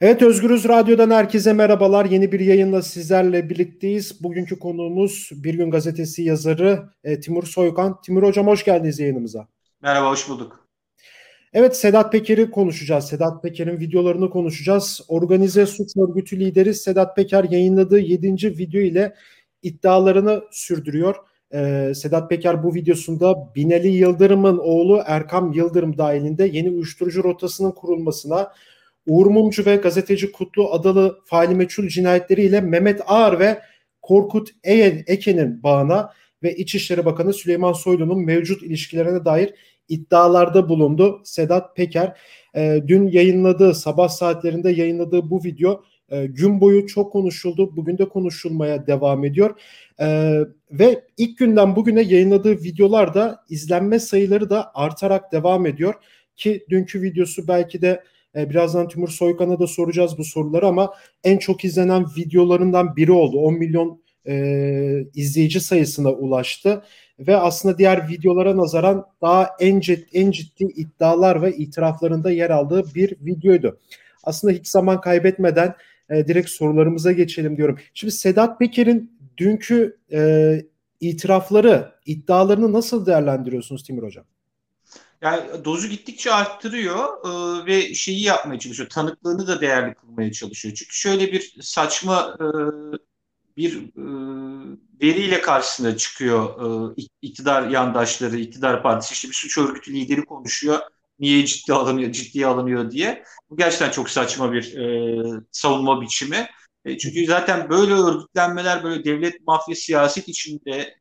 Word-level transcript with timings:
Evet 0.00 0.22
Özgürüz 0.22 0.68
Radyo'dan 0.68 1.10
herkese 1.10 1.52
merhabalar. 1.52 2.04
Yeni 2.04 2.32
bir 2.32 2.40
yayınla 2.40 2.82
sizlerle 2.82 3.50
birlikteyiz. 3.50 4.22
Bugünkü 4.22 4.58
konuğumuz 4.58 5.30
Bir 5.32 5.54
Gün 5.54 5.70
Gazetesi 5.70 6.22
yazarı 6.22 6.90
e, 7.04 7.20
Timur 7.20 7.42
Soykan. 7.42 8.00
Timur 8.00 8.22
Hocam 8.22 8.46
hoş 8.46 8.64
geldiniz 8.64 9.00
yayınımıza. 9.00 9.48
Merhaba, 9.82 10.10
hoş 10.10 10.28
bulduk. 10.28 10.68
Evet 11.52 11.76
Sedat 11.76 12.12
Peker'i 12.12 12.50
konuşacağız. 12.50 13.04
Sedat 13.04 13.42
Peker'in 13.42 13.80
videolarını 13.80 14.30
konuşacağız. 14.30 15.00
Organize 15.08 15.66
suç 15.66 15.88
örgütü 15.96 16.40
lideri 16.40 16.74
Sedat 16.74 17.16
Peker 17.16 17.44
yayınladığı 17.44 17.98
7. 17.98 18.58
video 18.58 18.80
ile 18.80 19.14
iddialarını 19.62 20.42
sürdürüyor. 20.50 21.16
Ee, 21.54 21.92
Sedat 21.94 22.30
Peker 22.30 22.62
bu 22.62 22.74
videosunda 22.74 23.54
Binali 23.54 23.88
Yıldırım'ın 23.88 24.58
oğlu 24.58 25.02
Erkam 25.06 25.52
Yıldırım 25.52 25.98
dahilinde 25.98 26.46
yeni 26.46 26.70
uyuşturucu 26.70 27.24
rotasının 27.24 27.70
kurulmasına, 27.70 28.52
Uğur 29.06 29.26
Mumcu 29.26 29.66
ve 29.66 29.76
gazeteci 29.76 30.32
Kutlu 30.32 30.72
Adalı 30.72 31.18
faili 31.24 31.54
meçhul 31.54 31.88
cinayetleriyle 31.88 32.60
Mehmet 32.60 33.00
Ağar 33.06 33.38
ve 33.38 33.58
Korkut 34.02 34.48
Eken'in 34.64 35.62
bağına 35.62 36.12
ve 36.42 36.56
İçişleri 36.56 37.04
Bakanı 37.04 37.32
Süleyman 37.32 37.72
Soylu'nun 37.72 38.24
mevcut 38.24 38.62
ilişkilerine 38.62 39.24
dair 39.24 39.54
iddialarda 39.88 40.68
bulundu 40.68 41.20
Sedat 41.24 41.76
Peker. 41.76 42.16
E, 42.56 42.82
dün 42.86 43.06
yayınladığı, 43.06 43.74
sabah 43.74 44.08
saatlerinde 44.08 44.70
yayınladığı 44.70 45.30
bu 45.30 45.44
video 45.44 45.82
e, 46.08 46.26
gün 46.26 46.60
boyu 46.60 46.86
çok 46.86 47.12
konuşuldu. 47.12 47.76
Bugün 47.76 47.98
de 47.98 48.08
konuşulmaya 48.08 48.86
devam 48.86 49.24
ediyor. 49.24 49.60
E, 50.00 50.38
ve 50.70 51.04
ilk 51.16 51.38
günden 51.38 51.76
bugüne 51.76 52.02
yayınladığı 52.02 52.52
videolarda 52.52 53.44
izlenme 53.48 53.98
sayıları 53.98 54.50
da 54.50 54.70
artarak 54.74 55.32
devam 55.32 55.66
ediyor. 55.66 55.94
Ki 56.36 56.66
dünkü 56.70 57.02
videosu 57.02 57.48
belki 57.48 57.82
de 57.82 58.02
e, 58.36 58.50
birazdan 58.50 58.88
Timur 58.88 59.08
Soykan'a 59.08 59.58
da 59.60 59.66
soracağız 59.66 60.18
bu 60.18 60.24
soruları 60.24 60.66
ama 60.66 60.94
en 61.24 61.38
çok 61.38 61.64
izlenen 61.64 62.06
videolarından 62.16 62.96
biri 62.96 63.12
oldu. 63.12 63.38
10 63.38 63.54
milyon 63.54 64.02
e, 64.26 65.04
izleyici 65.14 65.60
sayısına 65.60 66.10
ulaştı 66.12 66.82
ve 67.18 67.36
aslında 67.36 67.78
diğer 67.78 68.08
videolara 68.08 68.56
nazaran 68.56 69.06
daha 69.22 69.50
en, 69.60 69.80
cid, 69.80 70.02
en 70.12 70.30
ciddi 70.30 70.64
iddialar 70.64 71.42
ve 71.42 71.56
itiraflarında 71.56 72.30
yer 72.30 72.50
aldığı 72.50 72.94
bir 72.94 73.14
videoydu. 73.20 73.78
Aslında 74.24 74.54
hiç 74.54 74.68
zaman 74.68 75.00
kaybetmeden 75.00 75.74
e, 76.10 76.28
direkt 76.28 76.50
sorularımıza 76.50 77.12
geçelim 77.12 77.56
diyorum. 77.56 77.78
Şimdi 77.94 78.12
Sedat 78.12 78.58
Peker'in 78.58 79.18
dünkü 79.38 79.98
e, 80.12 80.62
itirafları, 81.00 81.92
iddialarını 82.06 82.72
nasıl 82.72 83.06
değerlendiriyorsunuz 83.06 83.82
Timur 83.82 84.02
Hocam? 84.02 84.24
Yani 85.26 85.64
dozu 85.64 85.88
gittikçe 85.88 86.32
arttırıyor 86.32 87.08
e, 87.24 87.66
ve 87.66 87.94
şeyi 87.94 88.22
yapmaya 88.22 88.58
çalışıyor. 88.58 88.88
Tanıklığını 88.88 89.46
da 89.46 89.60
değerli 89.60 89.94
kılmaya 89.94 90.32
çalışıyor. 90.32 90.74
Çünkü 90.74 90.94
şöyle 90.94 91.32
bir 91.32 91.54
saçma 91.60 92.36
e, 92.40 92.46
bir 93.56 93.76
e, 93.76 94.04
veriyle 95.02 95.40
karşısına 95.40 95.96
çıkıyor 95.96 96.60
e, 96.98 97.02
iktidar 97.22 97.68
yandaşları, 97.68 98.36
iktidar 98.36 98.82
partisi 98.82 99.14
işte 99.14 99.28
bir 99.28 99.34
suç 99.34 99.58
örgütü 99.58 99.92
lideri 99.92 100.24
konuşuyor. 100.24 100.78
Niye 101.18 101.46
ciddi 101.46 101.72
alınıyor, 101.72 102.12
ciddiye 102.12 102.46
alınıyor 102.46 102.90
diye. 102.90 103.24
Bu 103.50 103.56
gerçekten 103.56 103.90
çok 103.90 104.10
saçma 104.10 104.52
bir 104.52 104.76
e, 104.76 105.40
savunma 105.52 106.00
biçimi. 106.00 106.48
E, 106.84 106.98
çünkü 106.98 107.26
zaten 107.26 107.70
böyle 107.70 107.92
örgütlenmeler 107.92 108.84
böyle 108.84 109.04
devlet 109.04 109.46
mafya 109.46 109.74
siyaset 109.74 110.28
içinde 110.28 110.96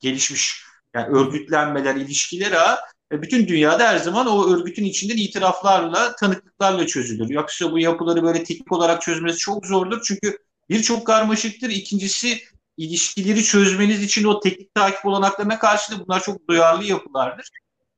gelişmiş 0.00 0.62
yani 0.94 1.06
örgütlenmeler, 1.18 1.94
ilişkiler 1.96 2.52
ağı 2.52 2.76
e, 3.12 3.22
bütün 3.22 3.48
dünyada 3.48 3.88
her 3.88 3.98
zaman 3.98 4.26
o 4.26 4.54
örgütün 4.54 4.84
içinden 4.84 5.16
itiraflarla, 5.16 6.16
tanıklıklarla 6.16 6.86
çözülür. 6.86 7.28
Yoksa 7.28 7.72
bu 7.72 7.78
yapıları 7.78 8.22
böyle 8.22 8.44
teknik 8.44 8.72
olarak 8.72 9.02
çözmesi 9.02 9.38
çok 9.38 9.66
zordur. 9.66 10.02
Çünkü 10.04 10.38
birçok 10.70 11.06
karmaşıktır. 11.06 11.70
İkincisi 11.70 12.40
ilişkileri 12.76 13.44
çözmeniz 13.44 14.02
için 14.02 14.24
o 14.24 14.40
teknik 14.40 14.74
takip 14.74 15.06
olanaklarına 15.06 15.58
karşı 15.58 15.92
da 15.92 16.06
bunlar 16.06 16.22
çok 16.22 16.48
duyarlı 16.48 16.84
yapılardır. 16.84 17.50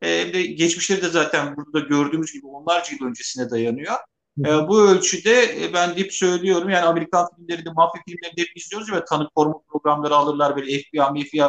E, 0.03 0.09
de 0.09 0.43
geçmişleri 0.43 1.03
de 1.03 1.09
zaten 1.09 1.57
burada 1.57 1.81
gördüğümüz 1.81 2.33
gibi 2.33 2.47
onlarca 2.47 2.93
yıl 2.93 3.07
öncesine 3.07 3.51
dayanıyor. 3.51 3.95
E, 4.47 4.69
bu 4.69 4.81
ölçüde 4.81 5.65
e, 5.65 5.73
ben 5.73 5.97
hep 5.97 6.15
söylüyorum 6.15 6.69
yani 6.69 6.85
Amerikan 6.85 7.29
filmlerinde, 7.37 7.71
mafya 7.71 8.03
filmlerinde 8.07 8.41
hep 8.41 8.57
izliyoruz 8.57 8.93
ve 8.93 9.05
tanık 9.05 9.35
koruma 9.35 9.61
programları 9.69 10.15
alırlar 10.15 10.57
böyle 10.57 10.83
FBI, 10.83 11.25
FBI 11.29 11.43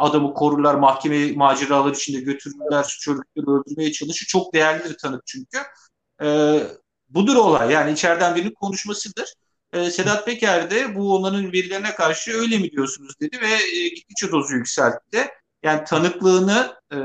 adamı 0.00 0.34
korurlar, 0.34 0.74
mahkeme 0.74 1.32
maceraları 1.32 1.94
içinde 1.94 2.20
götürürler, 2.20 2.98
örgütleri 3.08 3.46
öldürmeye 3.46 3.92
çalışır. 3.92 4.26
Çok 4.26 4.54
değerli 4.54 4.84
bir 4.84 4.98
tanık 4.98 5.26
çünkü. 5.26 5.58
E, 6.22 6.60
budur 7.08 7.36
olay 7.36 7.72
yani 7.72 7.92
içeriden 7.92 8.34
birinin 8.34 8.54
konuşmasıdır. 8.54 9.34
E, 9.72 9.90
Sedat 9.90 10.26
Peker 10.26 10.70
de 10.70 10.96
bu 10.96 11.16
onların 11.16 11.52
verilerine 11.52 11.94
karşı 11.94 12.32
öyle 12.32 12.58
mi 12.58 12.70
diyorsunuz 12.70 13.20
dedi 13.20 13.38
ve 13.40 13.78
e, 13.78 13.88
gittikçe 13.88 14.30
dozu 14.30 14.54
yükseltti. 14.54 15.28
Yani 15.62 15.84
tanıklığını 15.84 16.76
e, 16.92 16.96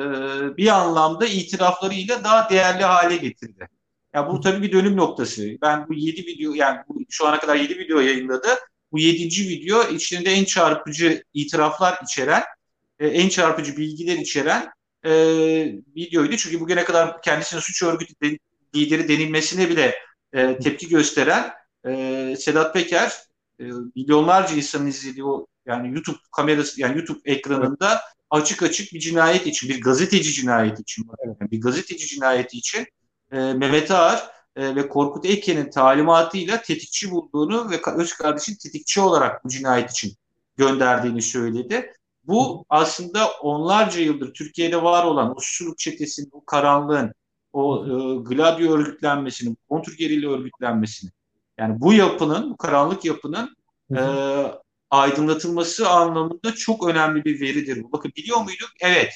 bir 0.58 0.68
anlamda 0.68 1.26
itiraflarıyla 1.26 2.24
daha 2.24 2.50
değerli 2.50 2.84
hale 2.84 3.18
getirdi. 3.18 3.70
Ya 4.14 4.30
bu 4.30 4.42
tabii 4.42 4.62
bir 4.62 4.72
dönüm 4.72 4.98
noktası. 4.98 5.44
Ben 5.62 5.88
bu 5.88 5.94
7 5.94 6.22
video 6.22 6.54
yani 6.54 6.80
bu, 6.90 7.00
şu 7.10 7.28
ana 7.28 7.40
kadar 7.40 7.56
7 7.56 7.80
video 7.80 8.00
yayınladı. 8.00 8.48
Bu 8.92 9.00
7. 9.00 9.50
video 9.50 9.88
içinde 9.88 10.32
en 10.32 10.44
çarpıcı 10.44 11.24
itiraflar 11.34 12.00
içeren, 12.04 12.44
e, 13.00 13.08
en 13.08 13.30
çarpıcı 13.30 13.78
bilgiler 13.78 14.18
içeren 14.18 14.70
e, 15.06 15.12
videoydu. 15.96 16.38
Çünkü 16.38 16.60
bugüne 16.60 16.84
kadar 16.84 17.22
kendisine 17.22 17.62
suç 17.62 17.84
örgütü 17.84 18.14
de, 18.24 18.38
lideri 18.76 19.08
denilmesine 19.08 19.70
bile 19.70 19.96
e, 20.34 20.60
tepki 20.60 20.90
gösteren 20.90 21.52
e, 21.88 22.36
Sedat 22.40 22.74
Peker 22.74 23.14
e, 23.60 23.64
milyonlarca 23.96 24.56
insanın 24.56 24.88
izlediği 24.88 25.26
o 25.26 25.48
yani 25.66 25.94
YouTube 25.94 26.18
kamerası 26.32 26.82
yani 26.82 26.98
YouTube 26.98 27.20
ekranında 27.26 28.02
açık 28.30 28.64
açık 28.64 28.94
bir 28.94 29.00
cinayet 29.00 29.48
için 29.48 29.70
bir 29.70 29.82
gazeteci 29.82 30.34
cinayeti 30.34 30.82
için 30.82 31.08
yani 31.26 31.52
bir 31.52 31.62
gazeteci 31.62 32.08
cinayeti 32.08 32.58
için 32.58 32.86
e, 33.32 33.38
Mehmet 33.38 33.92
Ağar 33.92 34.30
e, 34.56 34.76
ve 34.76 34.90
Korkut 34.90 35.26
Eken'in 35.26 35.70
talimatıyla 35.70 36.62
tetikçi 36.62 37.12
bulduğunu 37.12 37.70
ve 37.72 37.82
öz 37.96 38.14
kardeşin 38.14 38.56
tetikçi 38.56 39.02
olarak 39.02 39.46
bu 39.46 39.50
cinayet 39.50 39.92
için 39.92 40.14
gönderdiğini 40.58 41.22
söyledi. 41.22 41.94
Bu 42.28 42.66
aslında 42.69 43.31
onlarca 43.41 44.02
yıldır 44.02 44.34
Türkiye'de 44.34 44.84
var 44.84 45.06
olan 45.06 45.31
o 45.31 45.40
suçluluk 45.40 45.78
çetesinin, 45.78 46.30
o 46.31 46.46
karanlığın, 46.46 47.13
o 47.53 47.86
e, 47.86 47.90
Gladio 48.24 48.74
örgütlenmesinin, 48.74 49.58
kontrgerilla 49.69 50.31
örgütlenmesinin 50.31 51.12
yani 51.58 51.81
bu 51.81 51.94
yapının, 51.94 52.52
bu 52.52 52.58
karanlık 52.58 53.06
yapının 53.06 53.56
e, 53.96 54.02
aydınlatılması 54.90 55.90
anlamında 55.90 56.56
çok 56.56 56.88
önemli 56.88 57.25
bir 57.25 57.41
veridir 57.41 57.84
bu. 57.84 57.91
Bakın 57.91 58.12
biliyor 58.18 58.38
muyduk? 58.38 58.69
Evet. 58.81 59.14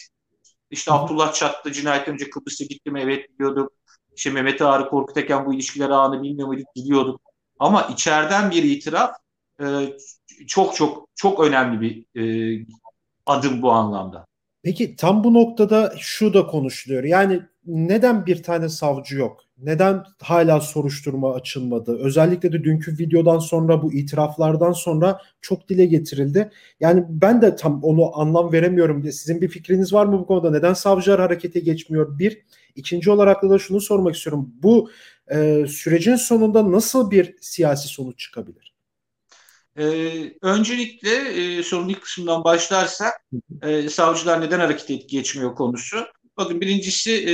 İşte 0.71 0.91
Abdullah 0.91 1.33
Çatlı 1.33 1.71
cinayetten 1.71 2.13
önce 2.13 2.29
Kıbrıs'a 2.29 2.65
gitti 2.65 2.91
mi? 2.91 3.01
Evet 3.01 3.39
biliyorduk. 3.39 3.71
İşte 4.15 4.29
Mehmet 4.29 4.61
Ağrı 4.61 4.89
Korkut 4.89 5.17
Eken 5.17 5.45
bu 5.45 5.53
ilişkiler 5.53 5.89
ağını 5.89 6.23
bilmiyor 6.23 6.47
muyduk? 6.47 6.67
Biliyorduk. 6.75 7.21
Ama 7.59 7.83
içeriden 7.83 8.51
bir 8.51 8.63
itiraf 8.63 9.11
e, 9.61 9.65
çok 10.47 10.75
çok 10.75 11.07
çok 11.15 11.39
önemli 11.39 11.81
bir 11.81 12.19
e, 12.21 12.65
adım 13.29 13.61
bu 13.61 13.71
anlamda. 13.71 14.25
Peki 14.63 14.95
tam 14.95 15.23
bu 15.23 15.33
noktada 15.33 15.93
şu 15.97 16.33
da 16.33 16.47
konuşuluyor. 16.47 17.03
Yani 17.03 17.41
neden 17.65 18.25
bir 18.25 18.43
tane 18.43 18.69
savcı 18.69 19.15
yok? 19.17 19.41
Neden 19.57 20.03
hala 20.21 20.61
soruşturma 20.61 21.33
açılmadı? 21.33 21.97
Özellikle 21.99 22.51
de 22.51 22.63
dünkü 22.63 22.97
videodan 22.97 23.39
sonra 23.39 23.81
bu 23.81 23.93
itiraflardan 23.93 24.71
sonra 24.71 25.21
çok 25.41 25.69
dile 25.69 25.85
getirildi. 25.85 26.51
Yani 26.79 27.05
ben 27.09 27.41
de 27.41 27.55
tam 27.55 27.83
onu 27.83 28.19
anlam 28.19 28.51
veremiyorum. 28.51 29.03
Sizin 29.03 29.41
bir 29.41 29.47
fikriniz 29.47 29.93
var 29.93 30.05
mı 30.05 30.19
bu 30.19 30.25
konuda? 30.27 30.51
Neden 30.51 30.73
savcılar 30.73 31.19
harekete 31.19 31.59
geçmiyor? 31.59 32.19
Bir. 32.19 32.41
ikinci 32.75 33.11
olarak 33.11 33.43
da 33.43 33.59
şunu 33.59 33.81
sormak 33.81 34.15
istiyorum. 34.15 34.49
Bu 34.63 34.89
e, 35.31 35.65
sürecin 35.67 36.15
sonunda 36.15 36.71
nasıl 36.71 37.11
bir 37.11 37.35
siyasi 37.41 37.87
sonuç 37.87 38.19
çıkabilir? 38.19 38.68
Ee, 39.79 40.33
öncelikle 40.41 41.15
e, 41.15 41.63
sorunun 41.63 41.89
ilk 41.89 42.01
kısmından 42.01 42.43
başlarsak 42.43 43.13
e, 43.61 43.89
savcılar 43.89 44.41
neden 44.41 44.59
harekete 44.59 44.95
geçmiyor 44.95 45.55
konusu. 45.55 46.05
Bakın 46.37 46.61
birincisi 46.61 47.11
e, 47.11 47.33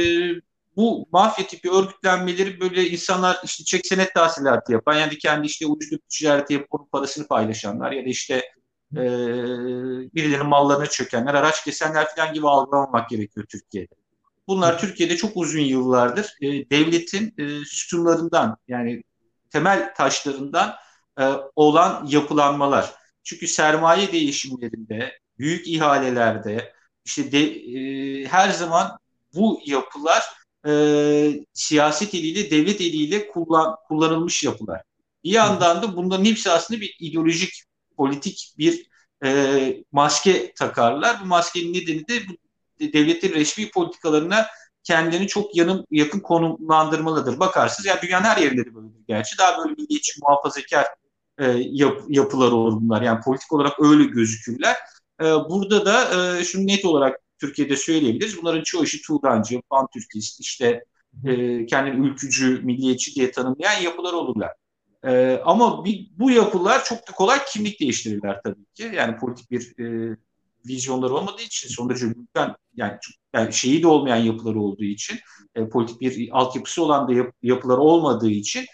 bu 0.76 1.08
mafya 1.12 1.48
tipi 1.48 1.72
örgütlenmeleri 1.72 2.60
böyle 2.60 2.90
insanlar 2.90 3.38
işte 3.44 3.64
çek 3.64 3.88
senet 3.88 4.14
tahsilatı 4.14 4.72
yapan 4.72 4.96
yani 4.96 5.18
kendi 5.18 5.48
işte 5.48 5.66
uyuşturucu 5.66 6.08
ticareti 6.10 6.54
yapıp 6.54 6.74
onun 6.74 6.86
parasını 6.86 7.28
paylaşanlar 7.28 7.92
ya 7.92 8.06
da 8.06 8.10
işte 8.10 8.36
e, 8.94 9.04
birilerinin 10.16 10.48
mallarına 10.48 10.86
çökenler, 10.86 11.34
araç 11.34 11.64
kesenler 11.64 12.16
falan 12.16 12.34
gibi 12.34 12.48
algılamamak 12.48 13.10
gerekiyor 13.10 13.46
Türkiye'de. 13.50 13.96
Bunlar 14.48 14.80
Türkiye'de 14.80 15.18
çok 15.18 15.32
uzun 15.38 15.60
yıllardır 15.60 16.34
e, 16.42 16.70
devletin 16.70 17.34
e, 17.38 17.66
sütunlarından 17.66 18.58
yani 18.68 19.04
temel 19.50 19.94
taşlarından 19.96 20.76
e, 21.20 21.24
olan 21.56 22.08
yapılanmalar. 22.10 22.94
Çünkü 23.24 23.48
sermaye 23.48 24.12
değişimlerinde, 24.12 25.20
büyük 25.40 25.68
ihalelerde 25.68 26.74
işte 27.06 27.32
de, 27.32 27.40
e, 27.40 28.26
her 28.26 28.50
zaman 28.50 29.00
bu 29.36 29.62
yapılar 29.66 30.24
e, 30.68 30.74
siyaset 31.54 32.14
eliyle, 32.14 32.52
devlet 32.52 32.82
eliyle 32.82 33.28
kullan, 33.28 33.76
kullanılmış 33.88 34.44
yapılar. 34.44 34.82
Bir 35.24 35.32
yandan 35.32 35.82
da 35.82 35.96
bunların 35.96 36.26
hepsi 36.26 36.52
aslında 36.52 36.82
bir 36.82 36.96
ideolojik, 37.00 37.64
politik 37.98 38.54
bir 38.58 38.88
e, 39.26 39.84
maske 39.92 40.54
takarlar. 40.54 41.22
Bu 41.22 41.26
maskenin 41.26 41.74
nedeni 41.74 42.08
de 42.08 42.22
bu 42.28 42.34
devletin 42.94 43.34
resmi 43.34 43.72
politikalarına 43.72 44.48
kendilerini 44.84 45.28
çok 45.28 45.56
yanım, 45.56 45.86
yakın 45.92 46.20
konumlandırmalıdır. 46.20 47.40
Bakarsınız 47.40 47.86
yani 47.86 48.02
dünyanın 48.02 48.26
her 48.26 48.38
yerinde 48.38 48.66
de 48.66 48.76
böyledir 48.76 49.04
gerçi. 49.08 49.38
Daha 49.38 49.58
böyle 49.58 49.74
milliyetçi 49.74 50.22
muhafazakar 50.22 50.86
e, 51.40 51.46
yap, 51.58 52.02
yapılar 52.08 52.52
olur 52.52 52.82
bunlar. 52.82 53.02
Yani 53.02 53.20
politik 53.22 53.54
olarak 53.54 53.74
öyle 53.80 54.04
gözükürler. 54.04 54.76
E, 55.22 55.26
burada 55.26 55.86
da 55.86 56.38
e, 56.40 56.44
şunu 56.44 56.68
net 56.68 56.86
olarak 56.86 57.20
Türkiye'de 57.40 57.76
söyleyebiliriz. 57.76 58.42
Bunların 58.42 58.64
çoğu 58.64 58.84
işi 58.84 59.02
Tuğdancı, 59.02 59.62
Pantürkist, 59.70 60.40
işte 60.40 60.84
e, 61.26 61.66
kendini 61.66 62.08
ülkücü, 62.08 62.62
milliyetçi 62.64 63.16
diye 63.16 63.32
tanımlayan 63.32 63.82
yapılar 63.82 64.14
olurlar. 64.14 64.52
E, 65.04 65.42
ama 65.46 65.86
bir, 65.86 66.08
bu 66.18 66.32
yapılar 66.32 66.84
çok 66.84 67.08
da 67.08 67.12
kolay 67.12 67.40
kimlik 67.54 67.80
değiştirirler 67.80 68.42
tabii 68.44 68.66
ki. 68.74 68.92
Yani 68.96 69.18
politik 69.18 69.52
bir 69.52 69.80
e, 69.80 70.18
vizyonları 70.68 71.14
olmadığı 71.14 71.42
için 71.42 71.70
son 71.70 71.90
derece 71.90 72.06
lütfen 72.08 72.56
yani, 72.76 72.98
yani 73.34 73.54
şeyi 73.54 73.84
de 73.84 73.88
olmayan 73.88 74.18
yapıları 74.18 74.60
olduğu 74.60 74.84
için 74.84 75.20
e, 75.56 75.70
politik 75.70 76.02
bir 76.02 76.30
altyapısı 76.32 76.84
olan 76.84 77.08
da 77.08 77.14
yap, 77.14 77.34
yapılar 77.44 77.78
olmadığı 77.78 78.30
için 78.30 78.66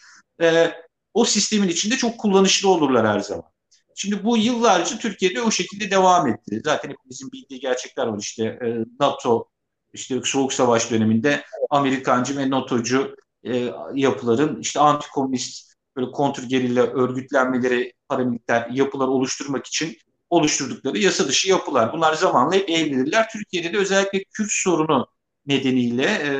e, 0.41 0.71
o 1.13 1.25
sistemin 1.25 1.67
içinde 1.67 1.97
çok 1.97 2.17
kullanışlı 2.17 2.69
olurlar 2.69 3.07
her 3.07 3.19
zaman. 3.19 3.51
Şimdi 3.95 4.23
bu 4.23 4.37
yıllarca 4.37 4.97
Türkiye'de 4.97 5.41
o 5.41 5.51
şekilde 5.51 5.91
devam 5.91 6.27
etti. 6.27 6.61
Zaten 6.65 6.89
hepimizin 6.89 7.31
bildiği 7.31 7.59
gerçekler 7.59 8.07
var. 8.07 8.19
İşte 8.19 8.43
e, 8.43 8.85
NATO, 8.99 9.47
işte 9.93 10.21
Soğuk 10.23 10.53
Savaş 10.53 10.91
döneminde 10.91 11.43
Amerikancı 11.69 12.37
ve 12.37 12.49
NATO'cu 12.49 13.15
e, 13.43 13.71
yapıların 13.95 14.59
işte 14.61 14.79
antikomünist 14.79 15.73
böyle 15.95 16.11
kontrgerilla 16.11 16.81
örgütlenmeleri, 16.83 17.93
paramiliter 18.09 18.69
yapılar 18.69 19.07
oluşturmak 19.07 19.65
için 19.67 19.97
oluşturdukları 20.29 20.97
yasa 20.97 21.27
dışı 21.27 21.49
yapılar. 21.49 21.93
Bunlar 21.93 22.13
zamanla 22.13 22.55
hep 22.55 22.69
evlenirler. 22.69 23.29
Türkiye'de 23.29 23.73
de 23.73 23.77
özellikle 23.77 24.23
Kürt 24.23 24.51
sorunu 24.51 25.07
nedeniyle 25.45 26.03
e, 26.03 26.31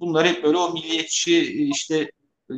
bunlar 0.00 0.26
hep 0.26 0.44
böyle 0.44 0.56
o 0.56 0.72
milliyetçi 0.72 1.68
işte 1.70 2.10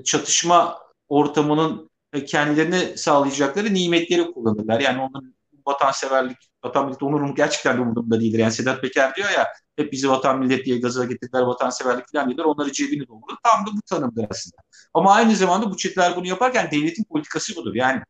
çatışma 0.05 0.79
ortamının 1.09 1.91
kendilerine 2.27 2.97
sağlayacakları 2.97 3.75
nimetleri 3.75 4.33
kullanırlar. 4.33 4.81
Yani 4.81 5.01
onun 5.03 5.35
vatanseverlik, 5.67 6.39
vatan 6.65 6.87
millet 6.87 7.03
onurunun 7.03 7.35
gerçekten 7.35 7.77
de 7.77 7.81
umurumda 7.81 8.21
değildir. 8.21 8.39
Yani 8.39 8.53
Sedat 8.53 8.81
Peker 8.81 9.15
diyor 9.15 9.31
ya 9.31 9.47
hep 9.77 9.93
bizi 9.93 10.11
vatan 10.11 10.39
millet 10.39 10.67
diye 10.67 10.79
gaza 10.79 11.05
getirdiler, 11.05 11.43
vatanseverlik 11.43 12.05
falan 12.13 12.27
diyorlar. 12.27 12.45
Onları 12.45 12.73
cebini 12.73 13.09
doldurur. 13.09 13.37
Tam 13.45 13.67
da 13.67 13.71
bu 13.77 13.83
tanımdır 13.87 14.27
aslında. 14.31 14.57
Ama 14.95 15.13
aynı 15.13 15.37
zamanda 15.37 15.71
bu 15.71 15.77
çetler 15.77 16.17
bunu 16.17 16.27
yaparken 16.27 16.71
devletin 16.71 17.05
politikası 17.05 17.57
budur. 17.57 17.75
Yani 17.75 18.03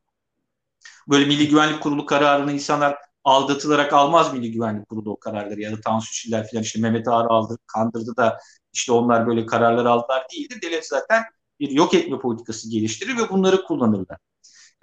böyle 1.09 1.25
Milli 1.25 1.49
Güvenlik 1.49 1.81
Kurulu 1.81 2.07
kararını 2.07 2.53
insanlar 2.53 2.97
aldatılarak 3.25 3.93
almaz 3.93 4.33
Milli 4.33 4.53
Güvenlik 4.53 4.89
Kurulu 4.89 5.11
o 5.11 5.19
kararları 5.19 5.61
ya 5.61 5.73
da 5.73 5.81
Tansu 5.81 6.13
Çiller 6.13 6.51
falan 6.51 6.63
işte 6.63 6.81
Mehmet 6.81 7.09
Ağar 7.09 7.25
aldı, 7.25 7.59
kandırdı 7.67 8.17
da 8.17 8.39
işte 8.73 8.93
onlar 8.93 9.27
böyle 9.27 9.47
kararlar 9.47 9.85
aldılar 9.85 10.27
değildir. 10.33 10.63
Devlet 10.63 10.87
zaten 10.89 11.23
bir 11.63 11.71
yok 11.71 11.95
etme 11.95 12.19
politikası 12.19 12.71
geliştirir 12.71 13.17
ve 13.17 13.31
bunları 13.31 13.65
kullanırlar. 13.65 14.19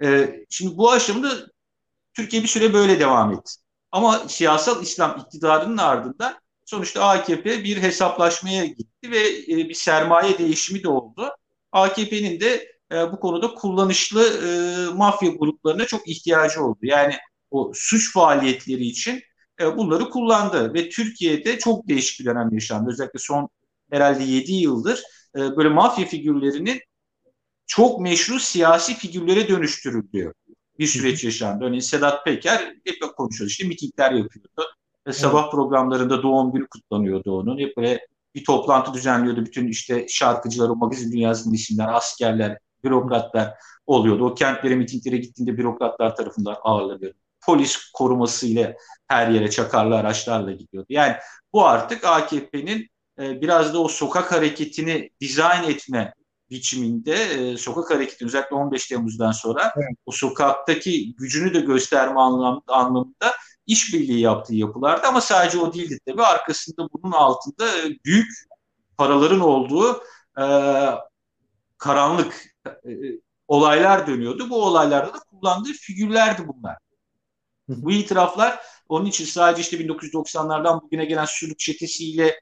Ee, 0.02 0.44
şimdi 0.50 0.76
bu 0.76 0.92
aşamada 0.92 1.28
Türkiye 2.14 2.42
bir 2.42 2.48
süre 2.48 2.72
böyle 2.72 3.00
devam 3.00 3.32
etti. 3.32 3.52
Ama 3.92 4.18
siyasal 4.28 4.82
İslam 4.82 5.18
iktidarının 5.20 5.76
ardından 5.76 6.34
sonuçta 6.64 7.04
AKP 7.04 7.64
bir 7.64 7.82
hesaplaşmaya 7.82 8.66
gitti 8.66 9.10
ve 9.10 9.28
e, 9.28 9.68
bir 9.68 9.74
sermaye 9.74 10.38
değişimi 10.38 10.82
de 10.82 10.88
oldu. 10.88 11.30
AKP'nin 11.72 12.40
de 12.40 12.68
e, 12.92 13.12
bu 13.12 13.20
konuda 13.20 13.54
kullanışlı 13.54 14.22
e, 14.24 14.50
mafya 14.94 15.30
gruplarına 15.30 15.86
çok 15.86 16.08
ihtiyacı 16.08 16.64
oldu. 16.64 16.78
Yani 16.82 17.14
o 17.50 17.72
suç 17.74 18.12
faaliyetleri 18.12 18.86
için 18.86 19.22
e, 19.60 19.76
bunları 19.76 20.10
kullandı 20.10 20.74
ve 20.74 20.88
Türkiye'de 20.88 21.58
çok 21.58 21.88
değişik 21.88 22.20
bir 22.20 22.24
dönem 22.24 22.52
yaşandı. 22.52 22.90
Özellikle 22.90 23.18
son 23.18 23.48
herhalde 23.90 24.24
7 24.24 24.52
yıldır 24.52 25.02
e, 25.36 25.56
böyle 25.56 25.68
mafya 25.68 26.04
figürlerinin 26.04 26.80
çok 27.66 28.00
meşru 28.00 28.40
siyasi 28.40 28.94
figürlere 28.94 29.48
dönüştürüldüğü 29.48 30.32
bir 30.78 30.86
süreç 30.86 31.24
yaşandı. 31.24 31.64
Örneğin 31.64 31.80
Sedat 31.80 32.24
Peker 32.24 32.74
hep 32.84 33.16
konuşuyordu. 33.16 33.50
İşte 33.50 33.66
mitingler 33.66 34.12
yapıyordu. 34.12 34.62
Evet. 35.06 35.16
Sabah 35.16 35.50
programlarında 35.50 36.22
doğum 36.22 36.52
günü 36.52 36.66
kutlanıyordu 36.66 37.38
onun. 37.38 37.58
Hep 37.58 37.76
böyle 37.76 38.06
bir 38.34 38.44
toplantı 38.44 38.94
düzenliyordu. 38.94 39.46
Bütün 39.46 39.68
işte 39.68 40.06
şarkıcılar, 40.08 40.68
o 40.68 40.76
magazin 40.76 41.12
dünyasının 41.12 41.54
isimler, 41.54 41.88
askerler, 41.94 42.58
bürokratlar 42.84 43.54
oluyordu. 43.86 44.26
O 44.26 44.34
kentlere, 44.34 44.76
mitinglere 44.76 45.16
gittiğinde 45.16 45.58
bürokratlar 45.58 46.16
tarafından 46.16 46.56
ağırlanıyordu. 46.62 47.16
Polis 47.46 47.90
koruması 47.92 48.46
ile 48.46 48.76
her 49.08 49.28
yere 49.28 49.50
çakarlı 49.50 49.96
araçlarla 49.96 50.52
gidiyordu. 50.52 50.86
Yani 50.90 51.16
bu 51.52 51.66
artık 51.66 52.04
AKP'nin 52.04 52.89
e, 53.20 53.40
biraz 53.40 53.74
da 53.74 53.82
o 53.82 53.88
sokak 53.88 54.32
hareketini 54.32 55.10
dizayn 55.20 55.70
etme 55.70 56.14
biçiminde 56.50 57.14
e, 57.14 57.56
sokak 57.56 57.90
hareketi 57.90 58.24
özellikle 58.24 58.56
15 58.56 58.86
Temmuz'dan 58.86 59.32
sonra 59.32 59.72
evet. 59.76 59.96
o 60.06 60.12
sokaktaki 60.12 61.14
gücünü 61.16 61.54
de 61.54 61.60
gösterme 61.60 62.20
anlamında, 62.20 62.72
anlamında 62.72 63.32
işbirliği 63.66 64.20
yaptığı 64.20 64.54
yapılardı 64.54 65.06
ama 65.06 65.20
sadece 65.20 65.58
o 65.58 65.74
değildi 65.74 65.98
tabii 66.06 66.22
arkasında 66.22 66.88
bunun 66.92 67.12
altında 67.12 67.66
büyük 68.04 68.30
paraların 68.96 69.40
olduğu 69.40 70.02
e, 70.40 70.44
karanlık 71.78 72.44
e, 72.66 72.90
olaylar 73.48 74.06
dönüyordu. 74.06 74.50
Bu 74.50 74.64
olaylarda 74.64 75.14
da 75.14 75.18
kullandığı 75.18 75.72
figürlerdi 75.72 76.48
bunlar. 76.48 76.76
Bu 77.68 77.92
itiraflar 77.92 78.60
onun 78.88 79.06
için 79.06 79.24
sadece 79.24 79.62
işte 79.62 79.76
1990'lardan 79.76 80.82
bugüne 80.82 81.04
gelen 81.04 81.24
sürük 81.24 81.58
çetesiyle 81.58 82.40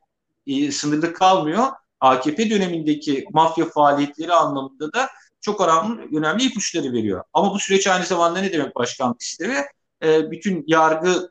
e, 0.49 0.73
sınırlı 0.73 1.12
kalmıyor. 1.12 1.67
AKP 2.00 2.50
dönemindeki 2.50 3.25
mafya 3.33 3.65
faaliyetleri 3.65 4.33
anlamında 4.33 4.93
da 4.93 5.09
çok 5.41 5.61
önemli, 5.61 6.19
önemli 6.19 6.45
ipuçları 6.45 6.93
veriyor. 6.93 7.25
Ama 7.33 7.55
bu 7.55 7.59
süreç 7.59 7.87
aynı 7.87 8.05
zamanda 8.05 8.41
ne 8.41 8.53
demek 8.53 8.77
başkanlık 8.77 9.23
sistemi? 9.23 9.65
E, 10.03 10.31
bütün 10.31 10.65
yargı 10.67 11.31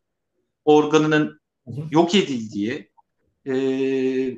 organının 0.65 1.39
yok 1.91 2.15
edildiği, 2.15 2.91
e, 3.45 3.55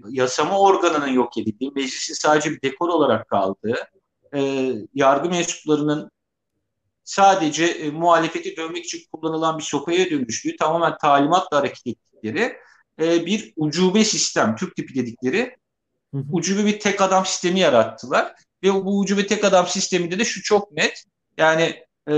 yasama 0.10 0.60
organının 0.60 1.08
yok 1.08 1.38
edildiği, 1.38 1.72
meclisin 1.76 2.14
sadece 2.14 2.52
bir 2.52 2.62
dekor 2.62 2.90
olarak 2.90 3.28
kaldığı, 3.28 3.78
e, 4.36 4.72
yargı 4.94 5.30
mensuplarının 5.30 6.12
sadece 7.04 7.66
e, 7.66 7.92
muhalefeti 7.92 8.58
dövmek 8.58 8.86
için 8.86 9.02
kullanılan 9.12 9.58
bir 9.58 9.64
sopaya 9.64 10.10
dönüştüğü, 10.10 10.56
tamamen 10.56 10.98
talimatla 10.98 11.58
hareket 11.58 11.88
ettikleri 11.88 12.58
e, 13.00 13.26
bir 13.26 13.54
ucube 13.56 14.06
sistem, 14.06 14.56
Türk 14.56 14.76
tipi 14.76 14.96
dedikleri 14.96 15.56
ucube 16.14 16.66
bir 16.66 16.80
tek 16.80 17.02
adam 17.02 17.26
sistemi 17.26 17.60
yarattılar. 17.60 18.34
Ve 18.64 18.74
bu 18.74 19.00
ucube 19.00 19.28
tek 19.28 19.44
adam 19.44 19.68
sisteminde 19.68 20.20
de 20.20 20.26
şu 20.26 20.44
çok 20.44 20.72
net. 20.72 21.04
Yani 21.38 21.84
e, 22.10 22.16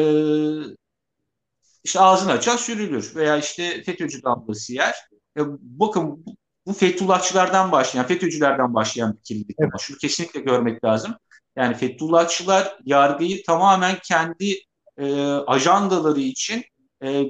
işte 1.84 2.00
ağzını 2.00 2.32
açar 2.32 2.58
sürülür 2.58 3.16
veya 3.16 3.38
işte 3.38 3.84
FETÖ'cü 3.84 4.24
damgası 4.24 4.74
yer. 4.74 4.96
E, 5.38 5.42
bakın 5.62 6.26
bu, 6.66 6.74
Fethullahçılardan 6.74 7.72
başlayan, 7.72 8.08
FETÖ'cülerden 8.08 8.74
başlayan 8.74 9.14
bir 9.14 9.24
kirlilik 9.24 9.56
evet. 9.60 9.72
Şunu 9.80 9.98
kesinlikle 9.98 10.40
görmek 10.40 10.84
lazım. 10.84 11.16
Yani 11.56 11.76
Fethullahçılar 11.76 12.78
yargıyı 12.86 13.44
tamamen 13.44 13.98
kendi 14.04 14.54
e, 14.98 15.24
ajandaları 15.48 16.20
için, 16.20 16.64
e, 17.04 17.24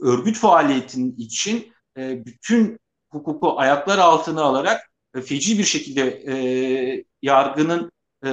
örgüt 0.00 0.36
faaliyetinin 0.36 1.16
için 1.16 1.72
e, 1.98 2.24
bütün 2.26 2.78
hukuku 3.10 3.58
ayaklar 3.60 3.98
altına 3.98 4.42
alarak 4.42 4.90
e, 5.14 5.20
feci 5.20 5.58
bir 5.58 5.64
şekilde 5.64 6.02
e, 6.26 7.04
yargının 7.22 7.92
e, 8.24 8.30